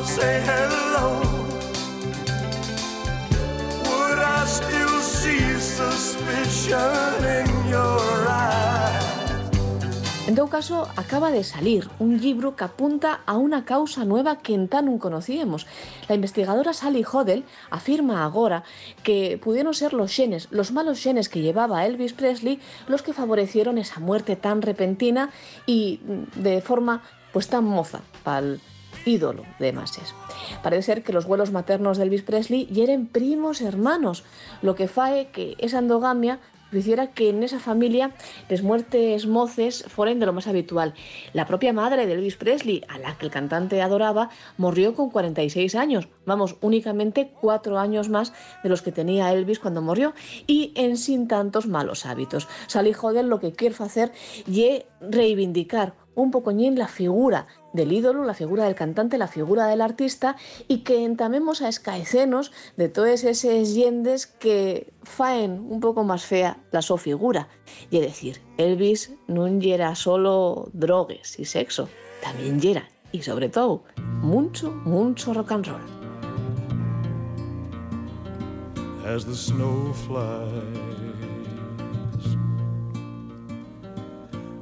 So 0.05 0.21
if 0.21 1.24
En 10.27 10.33
todo 10.33 10.47
caso, 10.47 10.89
acaba 10.95 11.29
de 11.31 11.43
salir 11.43 11.87
un 11.99 12.19
libro 12.19 12.55
que 12.55 12.63
apunta 12.63 13.21
a 13.27 13.37
una 13.37 13.63
causa 13.63 14.05
nueva 14.05 14.39
que 14.39 14.55
en 14.55 14.67
tan 14.67 14.85
no 14.87 14.97
conocíamos. 14.97 15.67
La 16.09 16.15
investigadora 16.15 16.73
Sally 16.73 17.05
Hodel 17.09 17.45
afirma 17.69 18.23
ahora 18.23 18.63
que 19.03 19.39
pudieron 19.41 19.75
ser 19.75 19.93
los 19.93 20.11
genes, 20.11 20.47
los 20.49 20.71
malos 20.71 20.99
genes 20.99 21.29
que 21.29 21.41
llevaba 21.41 21.85
Elvis 21.85 22.13
Presley, 22.13 22.59
los 22.87 23.03
que 23.03 23.13
favorecieron 23.13 23.77
esa 23.77 23.99
muerte 23.99 24.35
tan 24.35 24.63
repentina 24.63 25.29
y 25.67 25.99
mm, 26.03 26.41
de 26.41 26.61
forma 26.61 27.03
pues 27.31 27.47
tan 27.47 27.63
moza 27.63 28.01
ídolo 29.05 29.43
de 29.59 29.71
masses. 29.71 30.13
Parece 30.63 30.83
ser 30.83 31.03
que 31.03 31.13
los 31.13 31.25
vuelos 31.25 31.51
maternos 31.51 31.97
de 31.97 32.03
Elvis 32.03 32.23
Presley 32.23 32.65
hieren 32.67 33.07
primos 33.07 33.61
hermanos, 33.61 34.23
lo 34.61 34.75
que 34.75 34.87
fae 34.87 35.27
que 35.31 35.55
esa 35.59 35.79
endogamia 35.79 36.39
hiciera 36.77 37.11
que 37.11 37.29
en 37.29 37.43
esa 37.43 37.59
familia 37.59 38.11
las 38.49 38.61
muertes 38.61 39.27
moces 39.27 39.85
fueran 39.87 40.19
de 40.19 40.25
lo 40.25 40.33
más 40.33 40.47
habitual. 40.47 40.93
La 41.33 41.45
propia 41.45 41.73
madre 41.73 42.05
de 42.05 42.13
Elvis 42.13 42.37
Presley, 42.37 42.83
a 42.87 42.97
la 42.97 43.17
que 43.17 43.25
el 43.25 43.31
cantante 43.31 43.81
adoraba, 43.81 44.29
murió 44.57 44.93
con 44.93 45.09
46 45.09 45.75
años, 45.75 46.07
vamos, 46.25 46.55
únicamente 46.61 47.31
cuatro 47.39 47.79
años 47.79 48.09
más 48.09 48.33
de 48.63 48.69
los 48.69 48.81
que 48.81 48.91
tenía 48.91 49.31
Elvis 49.31 49.59
cuando 49.59 49.81
murió, 49.81 50.13
y 50.47 50.73
en 50.75 50.97
sin 50.97 51.27
tantos 51.27 51.67
malos 51.67 52.05
hábitos. 52.05 52.47
Sally 52.67 52.93
Hodel 52.99 53.27
lo 53.27 53.39
que 53.39 53.53
quiere 53.53 53.75
hacer 53.79 54.11
y 54.47 54.83
reivindicar 55.01 56.04
un 56.15 56.31
pocoñín 56.31 56.77
la 56.77 56.87
figura 56.87 57.47
del 57.73 57.91
ídolo, 57.91 58.23
la 58.23 58.33
figura 58.33 58.65
del 58.65 58.75
cantante, 58.75 59.17
la 59.17 59.27
figura 59.27 59.67
del 59.67 59.81
artista 59.81 60.35
y 60.67 60.79
que 60.79 61.03
entamemos 61.03 61.61
a 61.61 61.69
escaecenos 61.69 62.51
de 62.77 62.89
todas 62.89 63.23
esas 63.23 63.75
yendes 63.75 64.27
que 64.27 64.93
faen 65.03 65.59
un 65.69 65.79
poco 65.79 66.03
más 66.03 66.25
fea 66.25 66.57
la 66.71 66.81
su 66.81 66.97
figura. 66.97 67.47
Y 67.91 67.97
es 67.97 68.03
decir, 68.03 68.41
Elvis 68.57 69.13
no 69.27 69.47
era 69.47 69.95
solo 69.95 70.69
drogues 70.73 71.39
y 71.39 71.45
sexo, 71.45 71.89
también 72.23 72.59
era, 72.63 72.89
y 73.11 73.21
sobre 73.21 73.49
todo, 73.49 73.83
mucho, 74.21 74.71
mucho 74.71 75.33
rock 75.33 75.51
and 75.51 75.67
roll. 75.67 75.81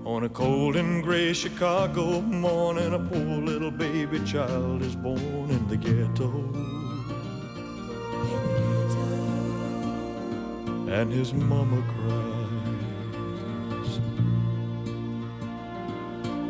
On 0.06 0.26
a 0.26 0.30
cold 0.30 0.76
and 0.76 1.02
gray 1.02 1.32
Chicago 1.32 2.20
morning, 2.20 2.94
a 2.94 3.00
poor 3.00 3.42
little 3.42 3.72
baby 3.72 4.20
child 4.26 4.82
is 4.82 4.98
born 4.98 5.50
in 5.50 5.66
the 5.70 5.78
ghetto. 5.78 6.30
And 10.92 11.10
his 11.10 11.34
mama 11.34 11.82
cries. 11.94 12.34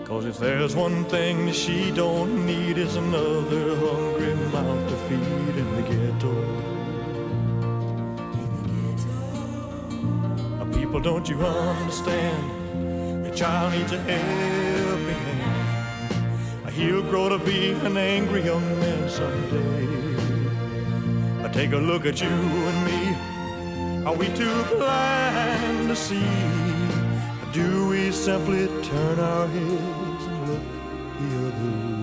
Cause 0.07 0.25
if 0.25 0.39
there's 0.39 0.75
one 0.75 1.05
thing 1.05 1.51
she 1.51 1.91
don't 1.91 2.47
need 2.47 2.79
is 2.79 2.95
another 2.95 3.75
hungry 3.75 4.33
mouth 4.51 4.89
to 4.89 4.95
feed 5.07 5.55
in 5.57 5.75
the 5.75 5.83
ghetto. 5.83 6.33
People, 10.73 10.99
don't 10.99 11.29
you 11.29 11.37
understand? 11.37 12.62
The 13.33 13.39
child 13.39 13.73
needs 13.73 13.91
a 13.91 13.97
helping 13.97 15.07
hand. 15.07 16.69
He'll 16.69 17.01
grow 17.01 17.29
to 17.29 17.39
be 17.39 17.71
an 17.71 17.97
angry 17.97 18.43
young 18.43 18.79
man 18.79 19.09
someday. 19.09 19.87
Take 21.51 21.71
a 21.71 21.77
look 21.77 22.05
at 22.05 22.21
you 22.21 22.27
and 22.27 22.85
me. 22.85 24.05
Are 24.05 24.15
we 24.15 24.27
too 24.27 24.63
blind 24.77 25.87
to 25.87 25.95
see? 25.95 26.23
Do 27.53 27.87
we 27.87 28.11
simply 28.11 28.67
turn 28.83 29.19
our 29.19 29.47
heads 29.47 30.25
and 30.27 30.49
look 30.49 30.61
the 31.17 31.47
other 31.47 31.97
way? 31.97 32.02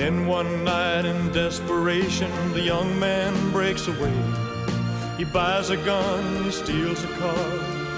Then 0.00 0.26
one 0.26 0.64
night 0.64 1.04
in 1.04 1.30
desperation, 1.30 2.30
the 2.54 2.62
young 2.62 2.98
man 2.98 3.34
breaks 3.52 3.86
away. 3.86 4.16
He 5.18 5.26
buys 5.26 5.68
a 5.68 5.76
gun, 5.76 6.42
he 6.42 6.50
steals 6.50 7.04
a 7.04 7.08
car, 7.20 7.50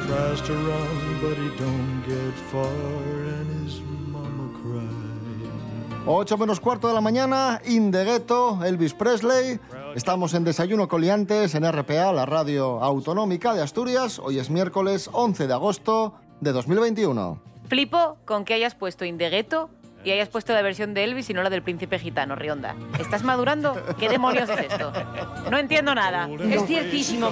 tries 0.09 0.40
to 0.42 0.52
run, 0.52 1.21
but 1.23 1.37
he 1.38 1.49
don't 1.56 2.02
get 2.04 2.35
far, 2.50 2.66
and 2.66 3.47
his 3.62 3.80
mama 4.11 4.50
cries. 4.50 6.04
8 6.04 6.37
menos 6.38 6.59
cuarto 6.59 6.88
de 6.88 6.94
la 6.94 7.00
mañana, 7.00 7.61
In 7.66 7.92
the 7.92 8.04
Ghetto, 8.04 8.59
Elvis 8.64 8.94
Presley. 8.94 9.61
Estamos 9.94 10.35
en 10.35 10.42
Desayuno 10.42 10.88
Coliantes 10.88 11.54
en 11.54 11.71
RPA, 11.71 12.12
la 12.12 12.26
radio 12.26 12.82
autonómica 12.82 13.54
de 13.54 13.62
Asturias. 13.62 14.18
Hoy 14.18 14.40
es 14.40 14.50
miércoles 14.50 15.09
11 15.12 15.47
de 15.47 15.54
agosto 15.54 16.14
de 16.40 16.50
2021. 16.50 17.38
Flipo 17.68 18.16
con 18.25 18.44
que 18.44 18.54
hayas 18.54 18.75
puesto 18.75 19.04
Indegueto 19.04 19.71
y 20.04 20.11
hayas 20.11 20.28
puesto 20.28 20.52
la 20.52 20.62
versión 20.62 20.94
de 20.94 21.04
Elvis 21.04 21.30
y 21.30 21.35
no 21.35 21.42
la 21.42 21.50
del 21.50 21.62
príncipe 21.62 21.99
gitano, 21.99 22.35
Rionda. 22.35 22.75
¿Estás 22.99 23.23
madurando? 23.23 23.80
¿Qué 23.99 24.09
demonios 24.09 24.49
es 24.50 24.71
esto? 24.71 24.92
No 25.50 25.59
entiendo 25.59 25.94
nada. 25.94 26.28
Es 26.50 26.66
ciertísimo. 26.66 27.30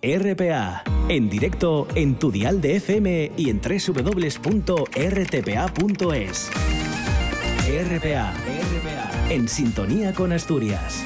RPA, 0.00 0.84
en 1.08 1.28
directo 1.28 1.88
en 1.96 2.20
tu 2.20 2.30
dial 2.30 2.60
de 2.60 2.76
FM 2.76 3.32
y 3.36 3.50
en 3.50 3.60
www.rtpa.es. 3.60 4.50
RPA, 7.68 8.32
RPA, 8.32 9.10
en 9.28 9.48
sintonía 9.48 10.14
con 10.14 10.32
Asturias. 10.32 11.04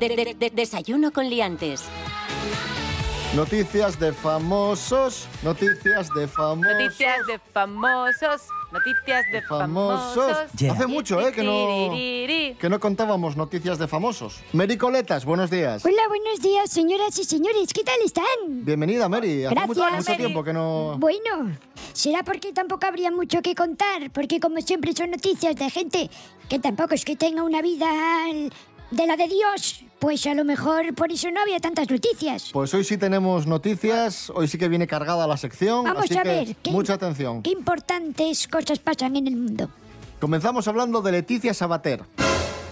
De- 0.00 0.08
de- 0.16 0.34
de- 0.34 0.50
desayuno 0.50 1.12
con 1.12 1.28
liantes. 1.28 1.84
Noticias 3.36 4.00
de 4.00 4.12
famosos, 4.12 5.28
noticias 5.44 6.08
de 6.14 6.26
famosos. 6.26 6.72
Noticias 6.72 7.26
de 7.28 7.38
famosos, 7.52 8.40
noticias 8.72 9.24
de 9.30 9.42
Famosos. 9.42 10.14
famosos. 10.16 10.70
Hace 10.72 10.86
mucho, 10.88 11.20
¿eh? 11.20 11.30
Que 11.32 11.44
no, 11.44 11.90
que 12.58 12.68
no 12.68 12.80
contábamos 12.80 13.36
noticias 13.36 13.78
de 13.78 13.86
famosos. 13.86 14.40
Mary 14.52 14.76
Coletas, 14.76 15.24
buenos 15.24 15.48
días. 15.50 15.84
Hola, 15.84 16.02
buenos 16.08 16.40
días, 16.40 16.70
señoras 16.70 17.16
y 17.20 17.24
señores. 17.24 17.72
¿Qué 17.72 17.84
tal 17.84 18.00
están? 18.04 18.24
Bienvenida, 18.48 19.08
Mary. 19.08 19.44
Hace 19.44 19.54
mucho, 19.66 19.80
Gracias. 19.82 20.08
mucho 20.08 20.16
tiempo 20.16 20.42
que 20.42 20.52
no... 20.52 20.96
Bueno, 20.98 21.52
será 21.92 22.24
porque 22.24 22.52
tampoco 22.52 22.84
habría 22.86 23.12
mucho 23.12 23.42
que 23.42 23.54
contar, 23.54 24.10
porque 24.12 24.40
como 24.40 24.60
siempre 24.60 24.92
son 24.92 25.12
noticias 25.12 25.54
de 25.54 25.70
gente 25.70 26.10
que 26.48 26.58
tampoco 26.58 26.94
es 26.94 27.04
que 27.04 27.14
tenga 27.14 27.44
una 27.44 27.62
vida 27.62 27.86
al- 28.24 28.52
de 28.90 29.06
la 29.06 29.16
de 29.16 29.28
Dios, 29.28 29.84
pues 29.98 30.26
a 30.26 30.34
lo 30.34 30.44
mejor 30.44 30.94
por 30.94 31.12
eso 31.12 31.30
no 31.30 31.40
había 31.40 31.60
tantas 31.60 31.88
noticias. 31.90 32.50
Pues 32.52 32.72
hoy 32.74 32.84
sí 32.84 32.96
tenemos 32.96 33.46
noticias, 33.46 34.30
hoy 34.34 34.48
sí 34.48 34.58
que 34.58 34.68
viene 34.68 34.86
cargada 34.86 35.26
la 35.26 35.36
sección, 35.36 35.84
Vamos 35.84 36.04
así 36.04 36.18
a 36.18 36.22
que 36.22 36.28
ver, 36.28 36.56
¿qué- 36.56 36.70
mucha 36.70 36.94
atención. 36.94 37.42
Qué 37.42 37.50
importantes 37.50 38.48
cosas 38.48 38.78
pasan 38.78 39.16
en 39.16 39.26
el 39.28 39.36
mundo. 39.36 39.68
Comenzamos 40.20 40.66
hablando 40.68 41.00
de 41.02 41.12
Leticia 41.12 41.54
Sabater, 41.54 42.02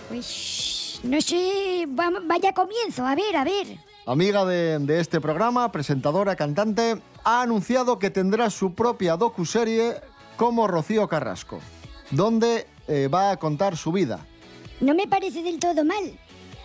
Pues 0.08 1.00
no 1.04 1.20
sé, 1.20 1.86
vaya 1.88 2.52
comienzo, 2.52 3.06
a 3.06 3.14
ver, 3.14 3.36
a 3.36 3.44
ver. 3.44 3.78
amiga 4.06 4.44
de, 4.44 4.78
de 4.80 5.00
este 5.00 5.20
programa, 5.20 5.70
presentadora, 5.70 6.34
cantante, 6.34 7.00
ha 7.24 7.42
anunciado 7.42 7.98
que 7.98 8.10
tendrá 8.10 8.50
su 8.50 8.74
propia 8.74 9.16
docuserie 9.16 9.96
como 10.36 10.66
Rocío 10.66 11.08
Carrasco, 11.08 11.60
donde 12.10 12.66
eh, 12.88 13.08
va 13.12 13.30
a 13.32 13.36
contar 13.36 13.76
su 13.76 13.92
vida. 13.92 14.26
No 14.80 14.94
me 14.94 15.06
parece 15.06 15.42
del 15.42 15.58
todo 15.58 15.84
mal. 15.84 16.18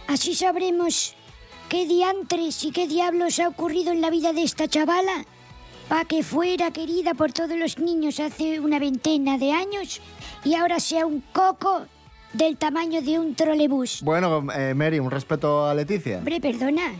Así 0.07 0.35
sabremos 0.35 1.15
qué 1.69 1.87
diantres 1.87 2.63
y 2.63 2.71
qué 2.71 2.87
diablos 2.87 3.39
ha 3.39 3.47
ocurrido 3.47 3.91
en 3.91 4.01
la 4.01 4.09
vida 4.09 4.33
de 4.33 4.43
esta 4.43 4.67
chavala 4.67 5.25
para 5.89 6.05
que 6.05 6.23
fuera 6.23 6.71
querida 6.71 7.13
por 7.13 7.33
todos 7.33 7.57
los 7.57 7.79
niños 7.79 8.19
hace 8.19 8.59
una 8.59 8.79
veintena 8.79 9.37
de 9.37 9.51
años 9.51 10.01
y 10.43 10.55
ahora 10.55 10.79
sea 10.79 11.05
un 11.05 11.23
coco 11.33 11.85
del 12.33 12.57
tamaño 12.57 13.01
de 13.01 13.19
un 13.19 13.35
trolebús. 13.35 14.01
Bueno, 14.03 14.45
eh, 14.55 14.73
Mary, 14.73 14.99
un 14.99 15.11
respeto 15.11 15.65
a 15.65 15.73
Leticia. 15.73 16.17
Hombre, 16.17 16.39
perdona, 16.39 16.93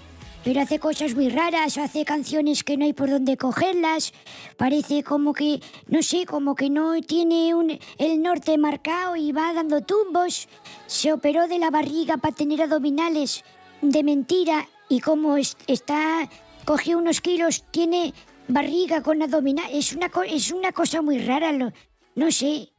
pero 0.43 0.61
hace 0.61 0.77
cosas 0.79 1.15
muy 1.15 1.29
raras, 1.29 1.77
hace 1.77 2.03
canciones 2.03 2.63
que 2.63 2.75
no 2.75 2.83
hay 2.85 2.93
por 2.93 3.09
dónde 3.09 3.37
cogerlas, 3.37 4.11
parece 4.57 5.01
como 5.03 5.33
que, 5.33 5.61
no 5.87 6.03
sé, 6.03 6.25
como 6.25 6.53
que 6.55 6.69
no 6.69 6.99
tiene 7.01 7.55
un, 7.55 7.79
el 7.97 8.21
norte 8.21 8.57
marcado 8.57 9.15
y 9.15 9.31
va 9.31 9.53
dando 9.53 9.81
tumbos. 9.81 10.49
Se 10.85 11.13
operó 11.13 11.47
de 11.47 11.59
la 11.59 11.69
barriga 11.69 12.17
para 12.17 12.35
tener 12.35 12.61
abdominales 12.61 13.43
de 13.81 14.03
mentira 14.03 14.67
y 14.89 14.99
como 14.99 15.37
es- 15.37 15.55
está, 15.67 16.29
cogió 16.65 16.97
unos 16.97 17.21
kilos, 17.21 17.63
tiene 17.71 18.13
barriga 18.49 19.01
con 19.01 19.21
abdominal. 19.21 19.69
Es 19.71 19.93
una, 19.93 20.11
es 20.27 20.51
una 20.51 20.73
cosa 20.73 21.01
muy 21.01 21.19
rara, 21.19 21.53
no 22.15 22.31
sé. 22.31 22.72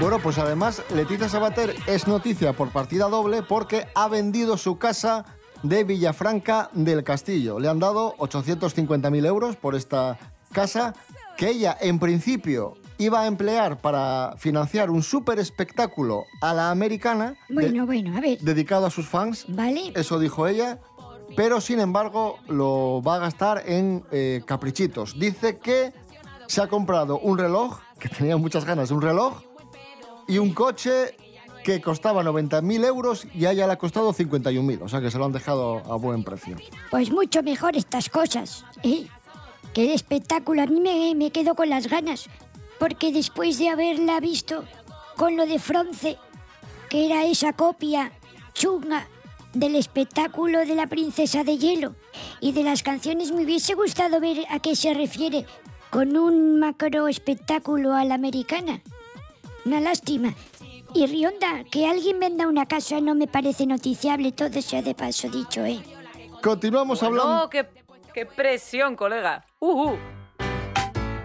Bueno, 0.00 0.18
pues 0.18 0.38
además 0.38 0.82
Leticia 0.94 1.28
Sabater 1.28 1.74
es 1.86 2.06
noticia 2.08 2.54
por 2.54 2.70
partida 2.70 3.08
doble 3.08 3.42
porque 3.42 3.86
ha 3.94 4.08
vendido 4.08 4.56
su 4.56 4.78
casa 4.78 5.24
de 5.62 5.84
Villafranca 5.84 6.70
del 6.72 7.04
Castillo. 7.04 7.58
Le 7.60 7.68
han 7.68 7.78
dado 7.78 8.16
850.000 8.16 9.26
euros 9.26 9.56
por 9.56 9.74
esta 9.74 10.18
casa 10.52 10.94
que 11.36 11.50
ella 11.50 11.76
en 11.80 11.98
principio 11.98 12.74
iba 12.96 13.20
a 13.22 13.26
emplear 13.26 13.78
para 13.80 14.34
financiar 14.38 14.90
un 14.90 15.02
súper 15.02 15.38
espectáculo 15.38 16.24
a 16.40 16.54
la 16.54 16.70
americana 16.70 17.34
de- 17.48 17.54
Bueno, 17.54 17.86
bueno, 17.86 18.16
a 18.16 18.20
ver, 18.20 18.38
dedicado 18.40 18.86
a 18.86 18.90
sus 18.90 19.06
fans. 19.06 19.44
¿vale? 19.48 19.92
Eso 19.94 20.18
dijo 20.18 20.46
ella. 20.46 20.78
Pero 21.36 21.60
sin 21.60 21.78
embargo 21.78 22.38
lo 22.48 23.02
va 23.06 23.16
a 23.16 23.18
gastar 23.18 23.62
en 23.66 24.02
eh, 24.10 24.42
caprichitos. 24.46 25.16
Dice 25.18 25.58
que 25.58 25.92
se 26.48 26.60
ha 26.60 26.66
comprado 26.66 27.20
un 27.20 27.38
reloj, 27.38 27.78
que 28.00 28.08
tenía 28.08 28.36
muchas 28.36 28.64
ganas 28.64 28.88
de 28.88 28.96
un 28.96 29.02
reloj, 29.02 29.42
y 30.30 30.38
un 30.38 30.54
coche 30.54 31.16
que 31.64 31.80
costaba 31.80 32.22
90.000 32.22 32.86
euros 32.86 33.26
y 33.34 33.46
a 33.46 33.50
ella 33.50 33.66
le 33.66 33.72
ha 33.72 33.78
costado 33.78 34.14
51.000. 34.14 34.78
O 34.82 34.88
sea 34.88 35.00
que 35.00 35.10
se 35.10 35.18
lo 35.18 35.24
han 35.24 35.32
dejado 35.32 35.78
a 35.78 35.96
buen 35.96 36.22
precio. 36.22 36.56
Pues 36.90 37.10
mucho 37.10 37.42
mejor 37.42 37.76
estas 37.76 38.08
cosas, 38.08 38.64
¿eh? 38.82 39.06
El 39.74 39.90
espectáculo 39.90 40.62
a 40.62 40.66
mí 40.66 40.80
me, 40.80 41.14
me 41.14 41.30
quedo 41.30 41.54
con 41.54 41.70
las 41.70 41.88
ganas, 41.88 42.28
porque 42.78 43.12
después 43.12 43.58
de 43.58 43.70
haberla 43.70 44.20
visto 44.20 44.64
con 45.16 45.36
lo 45.36 45.46
de 45.46 45.58
Fronce, 45.58 46.18
que 46.88 47.06
era 47.06 47.24
esa 47.24 47.54
copia 47.54 48.12
chunga 48.52 49.08
del 49.54 49.76
espectáculo 49.76 50.60
de 50.60 50.74
la 50.74 50.86
princesa 50.86 51.44
de 51.44 51.56
hielo 51.56 51.94
y 52.40 52.52
de 52.52 52.62
las 52.62 52.82
canciones, 52.82 53.32
me 53.32 53.44
hubiese 53.44 53.74
gustado 53.74 54.20
ver 54.20 54.44
a 54.50 54.60
qué 54.60 54.76
se 54.76 54.92
refiere 54.92 55.46
con 55.88 56.16
un 56.16 56.58
macro 56.58 57.08
espectáculo 57.08 57.94
a 57.94 58.04
la 58.04 58.16
americana. 58.16 58.82
Una 59.64 59.80
lástima. 59.80 60.34
Y 60.94 61.06
Rionda, 61.06 61.64
que 61.70 61.86
alguien 61.86 62.18
venda 62.18 62.48
una 62.48 62.66
casa 62.66 63.00
no 63.00 63.14
me 63.14 63.26
parece 63.28 63.66
noticiable, 63.66 64.32
todo 64.32 64.60
sea 64.60 64.82
de 64.82 64.94
paso 64.94 65.28
dicho, 65.28 65.64
¿eh? 65.64 65.80
Continuamos 66.42 67.02
hablando... 67.02 67.34
No, 67.42 67.50
qué, 67.50 67.66
qué 68.12 68.26
presión, 68.26 68.96
colega. 68.96 69.44
Uh, 69.60 69.90
uh. 69.90 69.96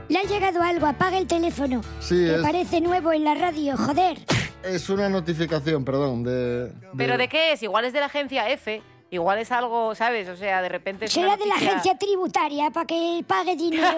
Le 0.07 0.19
ha 0.19 0.23
llegado 0.23 0.61
algo, 0.61 0.85
apaga 0.85 1.17
el 1.17 1.25
teléfono. 1.25 1.81
Sí, 1.99 2.15
que 2.15 2.35
es- 2.35 2.41
parece 2.41 2.79
nuevo 2.81 3.11
en 3.11 3.23
la 3.23 3.33
radio, 3.33 3.75
joder. 3.75 4.19
Es 4.63 4.89
una 4.89 5.09
notificación, 5.09 5.83
perdón, 5.83 6.23
de... 6.23 6.71
¿Pero 6.95 7.17
de 7.17 7.27
qué 7.27 7.53
es? 7.53 7.63
Igual 7.63 7.85
es 7.85 7.93
de 7.93 7.99
la 8.01 8.05
agencia 8.07 8.49
F. 8.49 8.81
Igual 9.11 9.39
es 9.39 9.51
algo, 9.51 9.95
¿sabes? 9.95 10.27
O 10.27 10.35
sea, 10.35 10.61
de 10.61 10.69
repente 10.69 11.05
es 11.05 11.13
Será 11.13 11.27
una 11.27 11.37
de 11.37 11.45
la 11.45 11.55
agencia 11.55 11.97
tributaria 11.97 12.69
para 12.71 12.85
que 12.85 13.23
pague 13.27 13.55
dinero. 13.55 13.97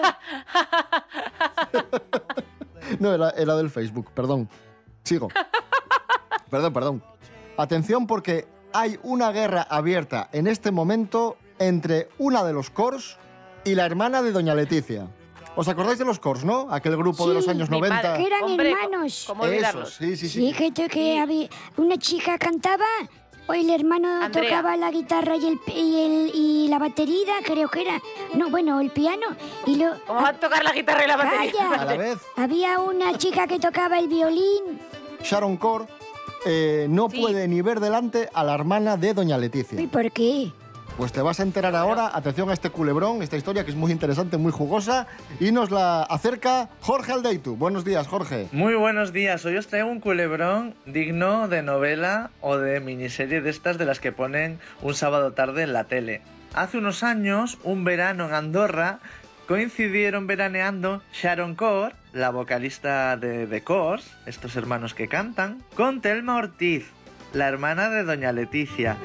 No, 3.00 3.12
era, 3.14 3.30
era 3.30 3.56
del 3.56 3.70
Facebook, 3.70 4.10
perdón. 4.14 4.48
Sigo. 5.04 5.28
perdón, 6.50 6.72
perdón. 6.72 7.02
Atención 7.56 8.06
porque 8.06 8.46
hay 8.72 8.98
una 9.02 9.30
guerra 9.32 9.62
abierta 9.68 10.28
en 10.32 10.46
este 10.46 10.70
momento 10.70 11.36
entre 11.58 12.08
una 12.18 12.44
de 12.44 12.52
los 12.52 12.70
Cors 12.70 13.16
y 13.64 13.74
la 13.74 13.84
hermana 13.86 14.22
de 14.22 14.32
Doña 14.32 14.54
Leticia. 14.54 15.08
¿Os 15.56 15.66
acordáis 15.66 15.98
de 15.98 16.04
los 16.04 16.20
Cors, 16.20 16.44
no? 16.44 16.68
Aquel 16.70 16.96
grupo 16.96 17.28
de 17.28 17.34
los 17.34 17.48
años 17.48 17.68
90. 17.68 18.16
Que 18.16 18.26
eran 18.26 18.44
Hombre, 18.44 18.70
hermanos. 18.70 19.24
¿cómo 19.26 19.42
olvidarlos? 19.42 19.88
Eso, 19.88 19.98
sí, 19.98 20.16
sí, 20.16 20.28
Sí, 20.28 20.52
sí. 20.56 20.72
que, 20.72 20.88
que 20.88 21.18
había- 21.18 21.48
una 21.76 21.96
chica 21.98 22.38
cantaba, 22.38 22.84
o 23.48 23.54
el 23.54 23.70
hermano 23.70 24.22
Andrea. 24.22 24.44
tocaba 24.50 24.76
la 24.76 24.90
guitarra 24.90 25.36
y, 25.36 25.46
el, 25.46 25.60
y, 25.74 25.96
el- 26.00 26.30
y 26.34 26.68
la 26.68 26.78
batería, 26.78 27.34
creo 27.44 27.68
que 27.68 27.80
era. 27.82 28.00
No, 28.34 28.50
bueno, 28.50 28.80
el 28.80 28.90
piano. 28.90 29.26
Y 29.66 29.76
lo, 29.76 29.92
¿Cómo 30.06 30.20
va 30.22 30.28
a 30.28 30.34
tocar 30.34 30.62
la 30.62 30.72
guitarra 30.72 31.04
y 31.04 31.08
la 31.08 31.16
batería? 31.16 31.52
Calla. 31.70 31.82
A 31.82 31.84
la 31.84 31.96
vez, 31.96 32.18
Había 32.36 32.78
una 32.80 33.16
chica 33.18 33.46
que 33.46 33.58
tocaba 33.58 33.98
el 33.98 34.08
violín. 34.08 34.78
Sharon 35.22 35.56
Cor 35.56 35.86
eh, 36.46 36.86
no 36.88 37.08
puede 37.08 37.48
ni 37.48 37.60
ver 37.62 37.80
delante 37.80 38.28
a 38.32 38.44
la 38.44 38.54
hermana 38.54 38.96
de 38.96 39.14
Doña 39.14 39.36
Leticia. 39.38 39.80
¿Y 39.80 39.86
por 39.88 40.10
qué? 40.12 40.52
Pues 40.98 41.12
te 41.12 41.22
vas 41.22 41.38
a 41.38 41.44
enterar 41.44 41.76
ahora, 41.76 42.10
atención 42.12 42.50
a 42.50 42.52
este 42.52 42.70
culebrón, 42.70 43.22
esta 43.22 43.36
historia 43.36 43.64
que 43.64 43.70
es 43.70 43.76
muy 43.76 43.92
interesante, 43.92 44.36
muy 44.36 44.50
jugosa, 44.50 45.06
y 45.38 45.52
nos 45.52 45.70
la 45.70 46.02
acerca 46.02 46.70
Jorge 46.80 47.12
Aldeitu. 47.12 47.54
Buenos 47.54 47.84
días, 47.84 48.08
Jorge. 48.08 48.48
Muy 48.50 48.74
buenos 48.74 49.12
días. 49.12 49.44
Hoy 49.44 49.56
os 49.56 49.68
traigo 49.68 49.88
un 49.88 50.00
culebrón 50.00 50.74
digno 50.86 51.46
de 51.46 51.62
novela 51.62 52.30
o 52.40 52.56
de 52.58 52.80
miniserie 52.80 53.40
de 53.40 53.48
estas 53.48 53.78
de 53.78 53.86
las 53.86 54.00
que 54.00 54.10
ponen 54.10 54.58
un 54.82 54.92
sábado 54.96 55.34
tarde 55.34 55.62
en 55.62 55.72
la 55.72 55.84
tele. 55.84 56.20
Hace 56.52 56.78
unos 56.78 57.04
años, 57.04 57.58
un 57.62 57.84
verano 57.84 58.26
en 58.26 58.34
Andorra, 58.34 58.98
coincidieron 59.46 60.26
veraneando 60.26 61.00
Sharon 61.12 61.54
Core, 61.54 61.94
la 62.12 62.30
vocalista 62.30 63.16
de 63.16 63.46
The 63.46 63.62
Course, 63.62 64.10
estos 64.26 64.56
hermanos 64.56 64.94
que 64.94 65.06
cantan, 65.06 65.62
con 65.76 66.00
Telma 66.00 66.38
Ortiz, 66.38 66.90
la 67.32 67.46
hermana 67.46 67.88
de 67.88 68.02
Doña 68.02 68.32
Leticia. 68.32 68.96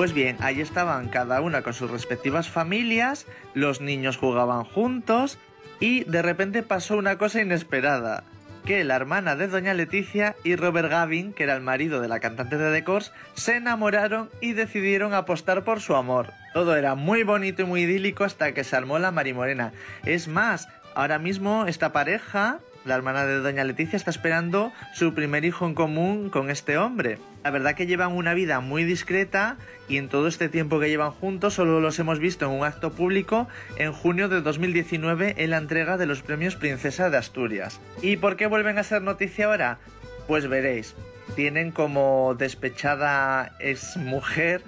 Pues 0.00 0.14
bien, 0.14 0.38
ahí 0.40 0.62
estaban 0.62 1.10
cada 1.10 1.42
una 1.42 1.60
con 1.60 1.74
sus 1.74 1.90
respectivas 1.90 2.48
familias, 2.48 3.26
los 3.52 3.82
niños 3.82 4.16
jugaban 4.16 4.64
juntos 4.64 5.36
y 5.78 6.04
de 6.04 6.22
repente 6.22 6.62
pasó 6.62 6.96
una 6.96 7.18
cosa 7.18 7.42
inesperada, 7.42 8.24
que 8.64 8.82
la 8.82 8.96
hermana 8.96 9.36
de 9.36 9.46
Doña 9.46 9.74
Leticia 9.74 10.36
y 10.42 10.56
Robert 10.56 10.88
Gavin, 10.88 11.34
que 11.34 11.42
era 11.42 11.54
el 11.54 11.60
marido 11.60 12.00
de 12.00 12.08
la 12.08 12.18
cantante 12.18 12.56
de 12.56 12.72
The 12.72 12.82
Course, 12.82 13.12
se 13.34 13.56
enamoraron 13.56 14.30
y 14.40 14.54
decidieron 14.54 15.12
apostar 15.12 15.64
por 15.64 15.82
su 15.82 15.94
amor. 15.94 16.32
Todo 16.54 16.76
era 16.76 16.94
muy 16.94 17.22
bonito 17.22 17.60
y 17.60 17.66
muy 17.66 17.82
idílico 17.82 18.24
hasta 18.24 18.54
que 18.54 18.64
se 18.64 18.76
armó 18.76 18.98
la 18.98 19.10
marimorena. 19.10 19.74
Es 20.06 20.28
más, 20.28 20.66
ahora 20.94 21.18
mismo 21.18 21.66
esta 21.66 21.92
pareja 21.92 22.60
la 22.84 22.94
hermana 22.94 23.26
de 23.26 23.40
Doña 23.40 23.64
Leticia 23.64 23.96
está 23.96 24.10
esperando 24.10 24.72
su 24.94 25.14
primer 25.14 25.44
hijo 25.44 25.66
en 25.66 25.74
común 25.74 26.30
con 26.30 26.50
este 26.50 26.78
hombre. 26.78 27.18
La 27.44 27.50
verdad 27.50 27.74
que 27.74 27.86
llevan 27.86 28.12
una 28.12 28.34
vida 28.34 28.60
muy 28.60 28.84
discreta 28.84 29.56
y 29.88 29.96
en 29.96 30.08
todo 30.08 30.28
este 30.28 30.48
tiempo 30.48 30.80
que 30.80 30.88
llevan 30.88 31.10
juntos 31.10 31.54
solo 31.54 31.80
los 31.80 31.98
hemos 31.98 32.18
visto 32.18 32.46
en 32.46 32.52
un 32.52 32.64
acto 32.64 32.92
público 32.92 33.48
en 33.76 33.92
junio 33.92 34.28
de 34.28 34.40
2019 34.40 35.34
en 35.38 35.50
la 35.50 35.58
entrega 35.58 35.96
de 35.96 36.06
los 36.06 36.22
premios 36.22 36.56
Princesa 36.56 37.10
de 37.10 37.16
Asturias. 37.16 37.80
¿Y 38.02 38.16
por 38.16 38.36
qué 38.36 38.46
vuelven 38.46 38.78
a 38.78 38.82
ser 38.82 39.02
noticia 39.02 39.46
ahora? 39.46 39.78
Pues 40.26 40.48
veréis, 40.48 40.94
tienen 41.34 41.72
como 41.72 42.34
despechada 42.38 43.52
ex 43.60 43.96
mujer 43.96 44.62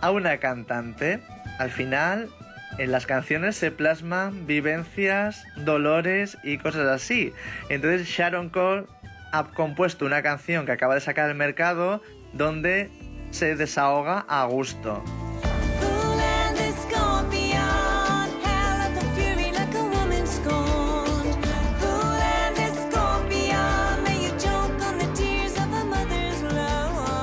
a 0.00 0.10
una 0.10 0.38
cantante. 0.38 1.20
Al 1.58 1.70
final 1.70 2.28
en 2.78 2.92
las 2.92 3.06
canciones 3.06 3.56
se 3.56 3.70
plasman 3.70 4.46
vivencias, 4.46 5.44
dolores 5.56 6.38
y 6.42 6.58
cosas 6.58 6.86
así. 6.86 7.32
Entonces 7.68 8.06
Sharon 8.06 8.48
Cole 8.50 8.86
ha 9.32 9.44
compuesto 9.44 10.06
una 10.06 10.22
canción 10.22 10.64
que 10.64 10.72
acaba 10.72 10.94
de 10.94 11.00
sacar 11.00 11.28
al 11.28 11.36
mercado 11.36 12.02
donde 12.32 12.90
se 13.30 13.56
desahoga 13.56 14.24
a 14.28 14.44
gusto. 14.46 15.02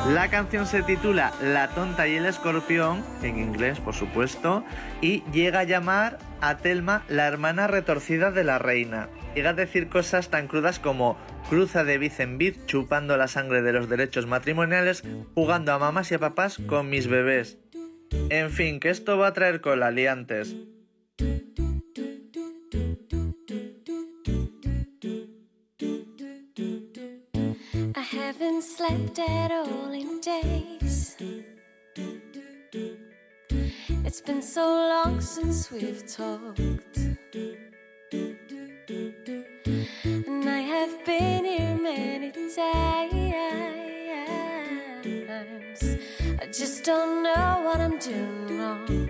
La 0.09 0.29
canción 0.29 0.67
se 0.67 0.83
titula 0.83 1.33
La 1.41 1.69
tonta 1.69 2.07
y 2.07 2.15
el 2.15 2.27
escorpión, 2.27 3.03
en 3.23 3.39
inglés 3.39 3.79
por 3.79 3.95
supuesto, 3.95 4.63
y 5.01 5.23
llega 5.31 5.61
a 5.61 5.63
llamar 5.63 6.19
a 6.41 6.57
Telma 6.57 7.03
la 7.07 7.25
hermana 7.25 7.65
retorcida 7.65 8.29
de 8.29 8.43
la 8.43 8.59
reina. 8.59 9.09
Llega 9.33 9.49
a 9.49 9.53
decir 9.53 9.89
cosas 9.89 10.29
tan 10.29 10.47
crudas 10.47 10.77
como 10.77 11.17
cruza 11.49 11.83
de 11.83 11.97
biz 11.97 12.19
en 12.19 12.37
biz 12.37 12.63
chupando 12.67 13.17
la 13.17 13.27
sangre 13.27 13.63
de 13.63 13.73
los 13.73 13.89
derechos 13.89 14.27
matrimoniales, 14.27 15.03
jugando 15.33 15.73
a 15.73 15.79
mamás 15.79 16.11
y 16.11 16.15
a 16.15 16.19
papás 16.19 16.59
con 16.67 16.87
mis 16.87 17.07
bebés. 17.07 17.57
En 18.29 18.51
fin, 18.51 18.79
que 18.79 18.91
esto 18.91 19.17
va 19.17 19.29
a 19.29 19.33
traer 19.33 19.59
cola, 19.59 19.89
liantes. 19.89 20.55
Haven't 28.45 28.61
slept 28.61 29.17
at 29.17 29.51
all 29.51 29.91
in 29.91 30.21
days. 30.21 31.15
It's 34.05 34.21
been 34.21 34.43
so 34.43 34.63
long 34.63 35.19
since 35.19 35.71
we've 35.71 36.05
talked. 36.05 36.59
And 40.03 40.47
I 40.47 40.59
have 40.59 41.03
been 41.05 41.45
here 41.45 41.75
many 41.75 42.31
times. 42.31 42.57
I 46.39 46.45
just 46.51 46.83
don't 46.83 47.23
know 47.23 47.61
what 47.65 47.81
I'm 47.81 47.97
doing 47.97 48.59
wrong. 48.59 49.09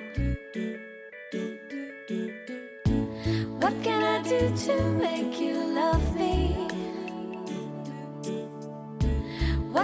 What 3.59 3.73
can 3.83 4.01
I 4.01 4.21
do 4.23 4.55
to 4.65 4.75
make 4.91 5.41
you 5.41 5.55
love 5.55 6.15
me? 6.15 6.44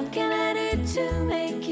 What 0.02 0.12
can 0.12 0.32
I 0.34 0.74
do 0.74 0.84
to 0.96 1.24
make 1.26 1.68
you 1.68 1.71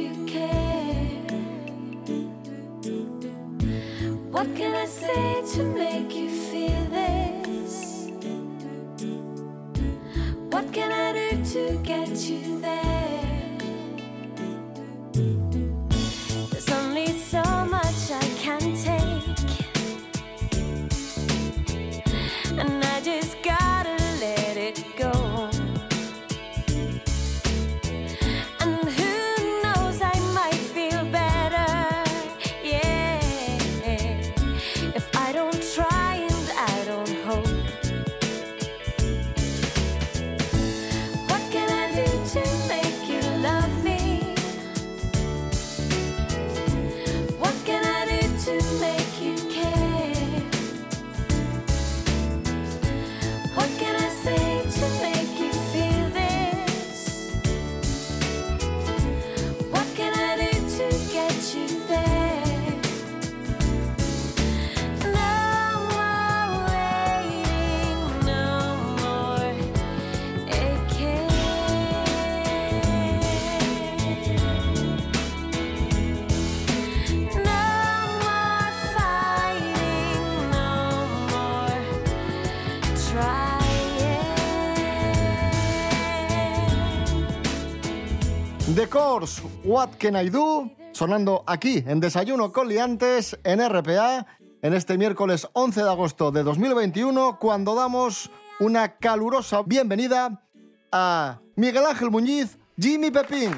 Course, 88.90 89.42
What 89.64 89.92
Can 90.00 90.16
I 90.16 90.30
Do? 90.30 90.72
Sonando 90.94 91.44
aquí 91.46 91.84
en 91.86 92.00
Desayuno 92.00 92.52
con 92.52 92.68
Liantes 92.68 93.38
en 93.44 93.60
RPA 93.60 94.26
en 94.64 94.74
este 94.74 94.98
miércoles 94.98 95.48
11 95.54 95.84
de 95.84 95.90
agosto 95.90 96.32
de 96.32 96.42
2021 96.42 97.38
cuando 97.40 97.76
damos 97.76 98.32
una 98.60 98.96
calurosa 98.96 99.62
bienvenida 99.62 100.44
a 100.92 101.40
Miguel 101.56 101.86
Ángel 101.86 102.10
Muñiz, 102.10 102.58
Jimmy 102.80 103.12
Pepín. 103.12 103.52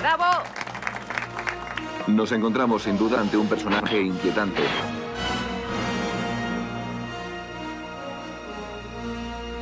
¡Bravo! 0.00 0.42
Nos 2.08 2.32
encontramos 2.32 2.82
sin 2.82 2.98
duda 2.98 3.20
ante 3.20 3.36
un 3.36 3.46
personaje 3.48 4.00
inquietante. 4.00 4.62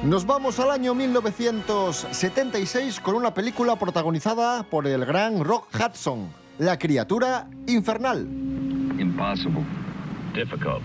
Nos 0.06 0.24
vamos 0.24 0.58
al 0.60 0.70
año 0.70 0.94
1976 0.94 3.00
con 3.00 3.16
una 3.16 3.34
película 3.34 3.74
protagonizada 3.74 4.62
por 4.62 4.86
el 4.86 5.04
gran 5.04 5.42
Rock 5.42 5.66
Hudson, 5.74 6.28
La 6.58 6.78
criatura 6.78 7.48
infernal. 7.66 8.20
Impossible. 9.00 9.64
Difficult, 10.32 10.84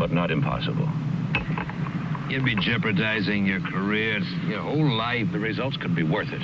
but 0.00 0.10
not 0.10 0.32
impossible. 0.32 0.88
You'd 2.28 2.44
be 2.44 2.56
jeopardizing 2.56 3.46
your 3.46 3.60
career, 3.60 4.20
your 4.48 4.62
whole 4.62 4.96
life. 4.96 5.30
The 5.30 5.38
results 5.38 5.76
could 5.76 5.94
be 5.94 6.02
worth 6.02 6.32
it. 6.32 6.42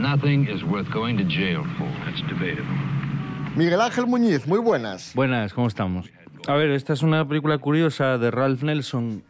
Nothing 0.00 0.48
is 0.48 0.64
worth 0.64 0.90
going 0.90 1.18
to 1.18 1.24
jail 1.24 1.66
for. 1.76 1.90
That's 2.06 2.22
debatable. 2.22 2.64
Miguel 3.56 3.82
Ángel 3.82 4.06
Muñiz, 4.06 4.46
muy 4.46 4.60
buenas. 4.60 5.12
Buenas, 5.14 5.52
¿cómo 5.52 5.68
estamos? 5.68 6.08
A 6.46 6.54
ver, 6.54 6.70
esta 6.70 6.94
es 6.94 7.02
una 7.02 7.28
película 7.28 7.58
curiosa 7.58 8.16
de 8.16 8.30
Ralph 8.30 8.62
Nelson, 8.62 9.22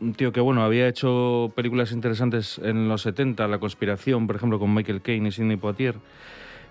un 0.00 0.14
tío 0.14 0.32
que, 0.32 0.40
bueno, 0.40 0.62
había 0.62 0.88
hecho 0.88 1.52
películas 1.54 1.92
interesantes 1.92 2.58
en 2.62 2.88
los 2.88 3.02
70, 3.02 3.46
La 3.48 3.58
conspiración, 3.58 4.26
por 4.26 4.36
ejemplo, 4.36 4.58
con 4.58 4.72
Michael 4.74 5.02
Caine 5.02 5.28
y 5.28 5.32
Sidney 5.32 5.56
Poitier. 5.56 5.96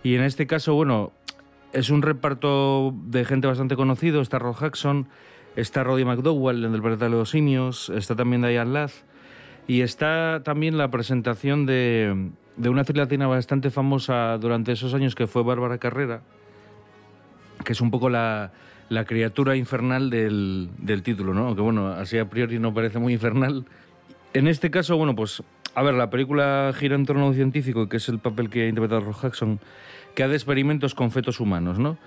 Y 0.04 0.16
en 0.16 0.24
este 0.24 0.48
caso, 0.48 0.74
bueno, 0.74 1.12
es 1.74 1.90
un 1.90 2.02
reparto 2.02 2.94
de 3.06 3.26
gente 3.26 3.48
bastante 3.48 3.76
conocido. 3.76 4.22
Está 4.22 4.40
Rod 4.40 4.56
Jackson, 4.60 5.08
está 5.56 5.84
Roddy 5.84 6.06
McDowell, 6.06 6.66
el 6.66 6.72
del 6.72 6.98
de 6.98 7.10
los 7.10 7.30
simios, 7.30 7.90
está 7.90 8.16
también 8.16 8.42
Diane 8.42 8.72
Ladd. 8.72 8.92
Y 9.68 9.82
está 9.82 10.42
también 10.44 10.78
la 10.80 10.90
presentación 10.90 11.68
de, 11.68 12.32
de 12.58 12.70
una 12.70 12.82
actriz 12.82 12.98
latina 12.98 13.28
bastante 13.28 13.70
famosa 13.70 14.38
durante 14.40 14.72
esos 14.72 14.96
años 14.96 15.14
que 15.14 15.28
fue 15.28 15.44
Bárbara 15.44 15.78
Carrera, 15.78 16.22
que 17.64 17.74
es 17.74 17.82
un 17.82 17.92
poco 17.92 18.10
la, 18.10 18.52
la 18.90 19.06
criatura 19.06 19.56
infernal 19.56 20.10
del, 20.10 20.70
del 20.78 21.04
título, 21.04 21.34
¿no? 21.34 21.56
Que 21.56 21.62
bueno, 21.62 21.90
así 21.90 22.18
a 22.18 22.30
priori 22.30 22.60
no 22.60 22.74
parece 22.74 23.00
muy 23.00 23.14
infernal. 23.14 23.66
En 24.34 24.48
este 24.48 24.72
caso, 24.72 24.98
bueno, 24.98 25.16
pues, 25.16 25.44
a 25.76 25.84
ver, 25.84 25.94
la 25.94 26.10
película 26.10 26.74
gira 26.76 26.96
en 26.96 27.06
torno 27.06 27.24
a 27.24 27.28
un 27.28 27.36
científico, 27.36 27.88
que 27.88 27.98
es 27.98 28.10
el 28.10 28.20
papel 28.20 28.50
que 28.50 28.64
ha 28.64 28.68
interpretado 28.68 29.02
Rock 29.02 29.24
Jackson, 29.24 29.60
que 30.16 30.24
hace 30.24 30.34
experimentos 30.34 30.96
con 30.96 31.12
fetos 31.12 31.40
humanos, 31.40 31.78
¿no? 31.78 31.98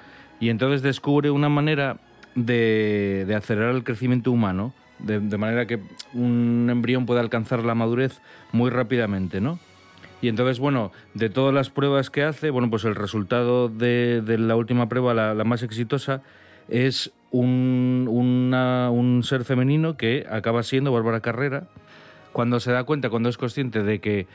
Y 0.41 0.49
entonces 0.51 0.83
descubre 0.83 1.31
una 1.31 1.49
manera 1.49 1.99
de, 2.35 3.33
acelerar 3.37 3.75
el 3.75 3.85
crecimiento 3.85 4.33
humano, 4.33 4.75
de, 4.99 5.21
manera 5.39 5.67
que 5.67 5.81
un 6.13 6.69
embrión 6.71 7.07
pueda 7.07 7.21
alcanzar 7.21 7.65
la 7.65 7.75
madurez 7.75 8.21
muy 8.51 8.71
rápidamente, 8.71 9.41
¿no? 9.41 9.59
Y 10.21 10.29
entonces, 10.29 10.61
bueno, 10.61 10.93
de 11.15 11.31
todas 11.31 11.53
las 11.53 11.71
pruebas 11.71 12.11
que 12.11 12.23
hace, 12.23 12.51
bueno, 12.51 12.71
pues 12.71 12.85
el 12.85 12.95
resultado 12.95 13.69
de, 13.69 14.23
la 14.39 14.55
última 14.55 14.89
prueba, 14.89 15.15
la 15.15 15.45
más 15.45 15.63
exitosa, 15.65 16.23
es 16.69 17.13
un, 17.31 18.07
una- 18.11 18.91
un 18.91 19.23
ser 19.23 19.45
femenino 19.45 19.97
que 19.97 20.27
acaba 20.31 20.63
siendo 20.63 20.93
Bárbara 20.93 21.21
Carrera, 21.21 21.65
cuando 22.33 22.61
se 22.61 22.73
da 22.73 22.85
cuenta, 22.85 23.11
cuando 23.11 23.29
es 23.29 23.37
consciente 23.39 23.83
de 23.83 24.01
que 24.01 24.27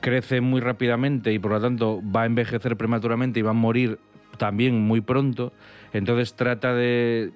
crece 0.00 0.40
muy 0.40 0.60
rápidamente 0.60 1.32
y 1.32 1.38
por 1.38 1.52
lo 1.52 1.60
tanto 1.60 2.00
va 2.14 2.22
a 2.22 2.26
envejecer 2.26 2.76
prematuramente 2.76 3.40
y 3.40 3.42
va 3.42 3.50
a 3.50 3.54
morir 3.54 3.98
también 4.38 4.80
muy 4.80 5.00
pronto, 5.00 5.52
entonces 5.92 6.34
trata 6.34 6.74
de, 6.74 7.32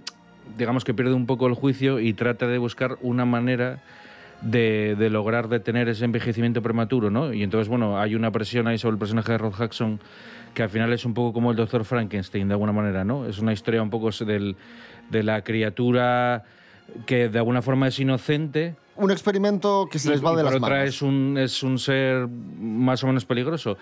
digamos 0.57 0.85
que 0.85 0.95
pierde 0.95 1.13
un 1.13 1.27
poco 1.27 1.47
el 1.47 1.55
juicio 1.55 2.01
y 2.01 2.15
trata 2.15 2.47
de 2.47 2.59
buscar 2.59 2.97
una 3.03 3.25
manera 3.27 3.83
de, 4.45 4.95
de 4.99 5.11
lograr 5.11 5.49
detener 5.49 5.89
ese 5.89 6.05
envejecimiento 6.05 6.63
prematuro, 6.63 7.11
¿no? 7.11 7.33
Y 7.33 7.43
entonces, 7.43 7.69
bueno, 7.69 7.99
hay 7.99 8.15
una 8.15 8.31
presión 8.31 8.67
ahí 8.67 8.79
sobre 8.79 8.95
el 8.95 8.99
personaje 8.99 9.33
de 9.33 9.39
Rod 9.39 9.55
Jackson 9.59 10.01
que 10.55 10.63
al 10.63 10.71
final 10.71 10.93
es 10.93 11.05
un 11.05 11.15
poco 11.15 11.33
como 11.33 11.51
el 11.51 11.57
doctor 11.57 11.85
Frankenstein, 11.85 12.47
de 12.47 12.55
alguna 12.55 12.73
manera, 12.73 13.05
¿no? 13.05 13.27
Es 13.27 13.41
una 13.41 13.53
historia 13.53 13.83
un 13.83 13.91
poco 13.91 14.11
del, 14.25 14.55
de 15.11 15.23
la 15.25 15.43
criatura 15.43 16.45
que 17.07 17.29
de 17.29 17.39
alguna 17.39 17.61
forma 17.63 17.89
es 17.89 17.99
inocente, 17.99 18.77
Un 18.97 19.11
experimento 19.11 19.89
que 19.91 19.99
se 19.99 20.11
les 20.11 20.25
va 20.25 20.33
y 20.33 20.37
de 20.37 20.43
por 20.43 20.53
las 20.53 20.63
otra 20.63 20.77
manos. 20.77 20.89
es 20.95 21.03
un, 21.03 21.37
es 21.39 21.63
un 21.63 21.79
ser 21.79 22.29
más 22.29 23.03
o 23.03 23.07
menos 23.09 23.25
peligroso. 23.25 23.77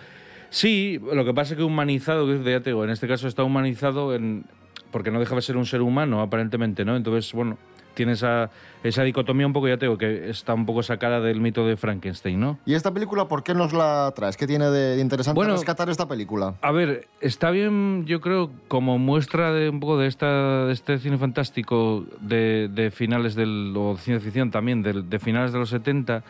Sí, 0.48 0.98
lo 1.12 1.24
que 1.24 1.34
pasa 1.34 1.54
es 1.54 1.58
que 1.58 1.64
humanizado, 1.64 2.32
ya 2.42 2.60
te 2.60 2.70
digo, 2.70 2.84
en 2.84 2.90
este 2.90 3.08
caso 3.08 3.26
está 3.26 3.42
humanizado 3.42 4.14
en, 4.14 4.44
porque 4.90 5.10
no 5.10 5.18
deja 5.18 5.34
de 5.34 5.42
ser 5.42 5.56
un 5.56 5.66
ser 5.66 5.82
humano, 5.82 6.20
aparentemente, 6.22 6.84
¿no? 6.84 6.96
Entonces, 6.96 7.32
bueno, 7.32 7.58
tiene 7.94 8.12
esa, 8.12 8.50
esa 8.82 9.02
dicotomía 9.02 9.46
un 9.46 9.52
poco, 9.52 9.68
ya 9.68 9.76
te 9.76 9.86
digo, 9.86 9.98
que 9.98 10.28
está 10.30 10.54
un 10.54 10.66
poco 10.66 10.82
sacada 10.82 11.20
del 11.20 11.40
mito 11.40 11.66
de 11.66 11.76
Frankenstein, 11.76 12.38
¿no? 12.40 12.58
¿Y 12.66 12.74
esta 12.74 12.92
película 12.92 13.28
por 13.28 13.42
qué 13.42 13.54
nos 13.54 13.72
la 13.72 14.12
traes? 14.16 14.36
¿Qué 14.36 14.46
tiene 14.46 14.66
de 14.70 15.00
interesante 15.00 15.36
Bueno, 15.36 15.52
rescatar 15.54 15.88
esta 15.88 16.06
película? 16.08 16.54
A 16.62 16.72
ver, 16.72 17.06
está 17.20 17.50
bien, 17.50 18.04
yo 18.06 18.20
creo, 18.20 18.50
como 18.68 18.98
muestra 18.98 19.52
de 19.52 19.68
un 19.68 19.80
poco 19.80 19.98
de, 19.98 20.06
esta, 20.08 20.66
de 20.66 20.72
este 20.72 20.98
cine 20.98 21.18
fantástico 21.18 22.04
de, 22.20 22.68
de 22.72 22.90
finales 22.90 23.34
del. 23.34 23.72
o 23.76 23.96
ciencia 23.96 24.24
ficción 24.24 24.50
también, 24.50 24.82
del- 24.82 25.08
de, 25.08 25.18
finales 25.18 25.52
de 25.52 25.58
los 25.58 25.68
70. 25.70 26.22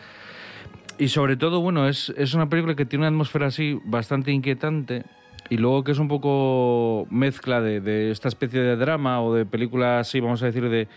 Y 0.98 1.08
sobre 1.08 1.36
todo, 1.36 1.60
bueno, 1.60 1.88
es, 1.88 2.12
es 2.16 2.34
una 2.34 2.48
película 2.48 2.74
que 2.74 2.84
tiene 2.84 3.02
una 3.06 3.08
atmósfera 3.08 3.46
así 3.46 3.80
bastante 3.84 4.30
inquietante. 4.30 5.04
Y 5.50 5.56
luego 5.56 5.82
que 5.84 5.92
es 5.92 5.98
un 5.98 6.08
poco 6.08 7.06
mezcla 7.10 7.60
de, 7.60 7.80
de 7.80 8.10
esta 8.10 8.28
especie 8.28 8.60
de 8.60 8.76
drama 8.76 9.20
o 9.22 9.34
de 9.34 9.44
película 9.44 9.98
así, 9.98 10.20
vamos 10.20 10.42
a 10.42 10.46
decir, 10.46 10.62
de, 10.62 10.68
de- 10.68 10.88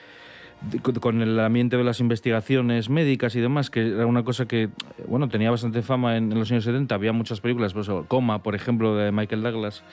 con- 1.00 1.22
el 1.22 1.40
ambiente 1.40 1.78
de 1.78 1.84
las 1.84 2.00
investigaciones 2.00 2.90
médicas 2.90 3.36
y 3.36 3.40
demás, 3.42 3.70
que 3.70 3.88
era 3.88 4.06
una 4.06 4.24
cosa 4.24 4.48
que, 4.48 4.70
bueno, 5.08 5.28
tenía 5.30 5.52
bastante 5.52 5.82
fama 5.82 6.18
en, 6.18 6.32
en 6.32 6.40
los 6.40 6.52
años 6.52 6.64
70. 6.64 6.94
Había 6.96 7.14
muchas 7.14 7.42
películas, 7.42 7.74
pues, 7.74 7.90
Coma, 8.08 8.42
por 8.44 8.56
ejemplo, 8.56 8.96
de 8.96 9.12
Michael 9.12 9.44
Douglas, 9.44 9.84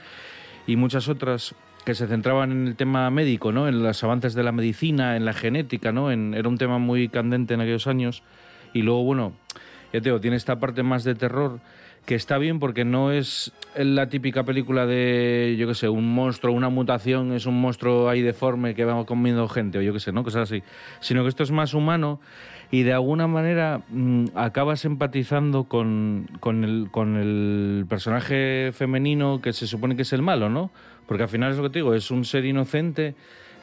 y 0.66 0.76
muchas 0.76 1.08
otras 1.08 1.54
que 1.85 1.94
se 1.94 2.06
centraban 2.06 2.52
en 2.52 2.66
el 2.68 2.76
tema 2.76 3.11
médico, 3.11 3.50
¿no? 3.50 3.66
En 3.68 3.82
los 3.82 4.04
avances 4.04 4.35
de 4.35 4.42
la 4.44 4.52
medicina, 4.52 5.16
en 5.16 5.24
la 5.24 5.32
genética, 5.32 5.90
¿no? 5.92 6.11
En- 6.12 6.35
era 6.35 6.48
un 6.48 6.56
tema 6.58 6.78
muy 6.78 7.08
candente 7.08 7.54
en 7.54 7.61
aquellos 7.61 7.87
años. 7.88 8.22
Y 8.72 8.82
luego, 8.82 9.02
bueno, 9.02 9.32
ya 9.92 10.00
te 10.00 10.08
digo, 10.08 10.20
tiene 10.20 10.37
esta 10.37 10.61
parte 10.61 10.82
más 10.85 11.02
de 11.04 11.14
terror 11.16 11.58
que 12.05 12.15
está 12.15 12.38
bien 12.38 12.59
porque 12.59 12.85
no 12.85 13.12
es 13.12 13.53
la 13.77 14.09
típica 14.09 14.45
película 14.45 14.87
de, 14.87 15.57
yo 15.59 15.69
qué 15.69 15.75
sé, 15.75 15.88
un 15.88 16.12
monstruo, 16.15 16.55
una 16.55 16.69
mutación, 16.69 17.33
es 17.33 17.47
un 17.47 17.61
monstruo 17.61 18.09
ahí 18.09 18.23
deforme 18.23 18.75
que 18.75 18.85
va 18.85 19.05
comiendo 19.07 19.49
gente, 19.49 19.79
o 19.79 19.83
yo 19.83 19.93
qué 19.93 20.01
sé, 20.01 20.12
¿no? 20.12 20.25
Cosas 20.25 20.51
así. 20.51 20.62
Sino 21.01 21.23
que 21.23 21.29
esto 21.29 21.43
es 21.43 21.53
más 21.53 21.75
humano 21.75 22.21
y 22.73 22.83
de 22.83 22.93
alguna 22.93 23.29
manera 23.29 23.83
mm, 23.88 24.27
acabas 24.35 24.85
empatizando 24.85 25.65
con, 25.65 26.29
con, 26.41 26.65
el, 26.65 26.88
con 26.91 27.17
el 27.17 27.87
personaje 27.88 28.71
femenino 28.73 29.41
que 29.41 29.53
se 29.53 29.67
supone 29.67 29.95
que 29.95 30.03
es 30.03 30.12
el 30.12 30.23
malo, 30.23 30.49
¿no? 30.49 30.71
Porque 31.07 31.23
al 31.23 31.29
final 31.29 31.53
es 31.53 31.59
lo 31.59 31.65
que 31.65 31.71
te 31.71 31.79
digo, 31.79 31.95
es 31.95 32.11
un 32.11 32.25
ser 32.25 32.45
inocente 32.45 33.15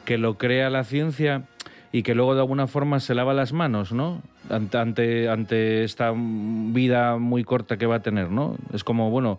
que 0.04 0.16
lo 0.16 0.38
crea 0.38 0.70
la 0.70 0.84
ciencia 0.84 1.44
y 1.92 2.02
que 2.02 2.14
luego 2.14 2.34
de 2.34 2.40
alguna 2.40 2.66
forma 2.66 3.00
se 3.00 3.14
lava 3.14 3.34
las 3.34 3.52
manos, 3.52 3.92
¿no? 3.92 4.22
Ante, 4.48 5.28
ante, 5.28 5.84
esta 5.84 6.12
vida 6.14 7.18
muy 7.18 7.44
corta 7.44 7.76
que 7.76 7.84
va 7.86 7.96
a 7.96 8.02
tener, 8.02 8.30
¿no? 8.30 8.56
Es 8.72 8.84
como, 8.84 9.10
bueno, 9.10 9.38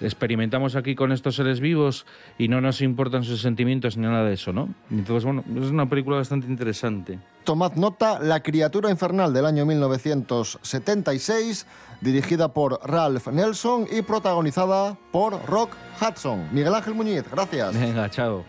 experimentamos 0.00 0.74
aquí 0.76 0.96
con 0.96 1.12
estos 1.12 1.36
seres 1.36 1.60
vivos 1.60 2.04
y 2.36 2.48
no 2.48 2.60
nos 2.60 2.80
importan 2.80 3.22
sus 3.22 3.40
sentimientos 3.40 3.96
ni 3.96 4.06
nada 4.06 4.24
de 4.24 4.34
eso, 4.34 4.52
¿no? 4.52 4.68
Entonces, 4.90 5.24
bueno, 5.24 5.44
es 5.56 5.70
una 5.70 5.88
película 5.88 6.16
bastante 6.16 6.48
interesante. 6.48 7.20
Tomad 7.44 7.74
nota, 7.74 8.18
La 8.18 8.42
criatura 8.42 8.90
infernal 8.90 9.32
del 9.32 9.46
año 9.46 9.64
1976, 9.66 11.66
dirigida 12.00 12.52
por 12.52 12.80
Ralph 12.84 13.28
Nelson 13.28 13.86
y 13.90 14.02
protagonizada 14.02 14.96
por 15.12 15.40
Rock 15.46 15.70
Hudson. 16.00 16.48
Miguel 16.52 16.74
Ángel 16.74 16.94
Muñiz, 16.94 17.22
gracias. 17.30 17.78
Venga, 17.78 18.10
chao. 18.10 18.44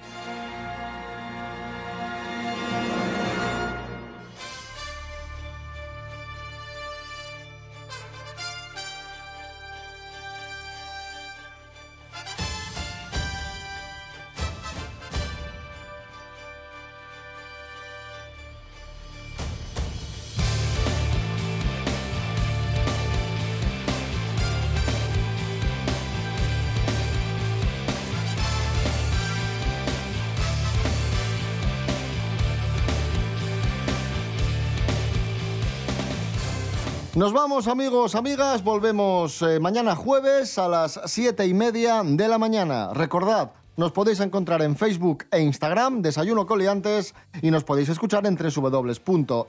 Nos 37.26 37.34
vamos, 37.34 37.68
amigos, 37.68 38.14
amigas. 38.14 38.64
Volvemos 38.64 39.42
eh, 39.42 39.60
mañana 39.60 39.96
jueves 39.96 40.60
a 40.60 40.68
las 40.68 41.02
siete 41.06 41.48
y 41.48 41.56
media 41.56 42.04
de 42.06 42.28
la 42.28 42.38
mañana. 42.38 42.94
Recordad, 42.94 43.50
nos 43.78 43.92
podéis 43.92 44.20
encontrar 44.20 44.62
en 44.62 44.76
Facebook 44.76 45.26
e 45.32 45.40
Instagram, 45.40 46.04
Desayuno 46.04 46.46
Coliantes, 46.46 47.16
y 47.42 47.50
nos 47.50 47.64
podéis 47.64 47.90
escuchar 47.90 48.28
en 48.28 48.38
www.rtpa.es. 48.38 49.48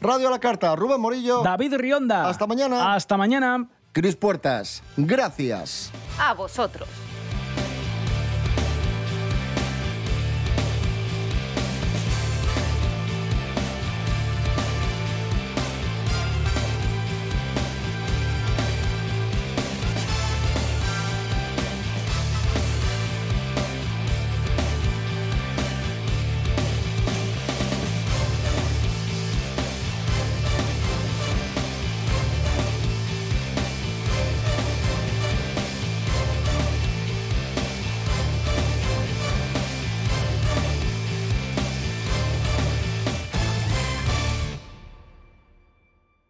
Radio 0.00 0.28
a 0.28 0.30
la 0.30 0.38
carta, 0.38 0.74
Rubén 0.74 1.02
Morillo. 1.02 1.42
David 1.42 1.74
Rionda. 1.74 2.26
Hasta 2.26 2.46
mañana. 2.46 2.94
Hasta 2.94 3.18
mañana. 3.18 3.68
Cris 3.92 4.16
Puertas, 4.16 4.82
gracias. 4.96 5.92
A 6.18 6.32
vosotros. 6.32 6.88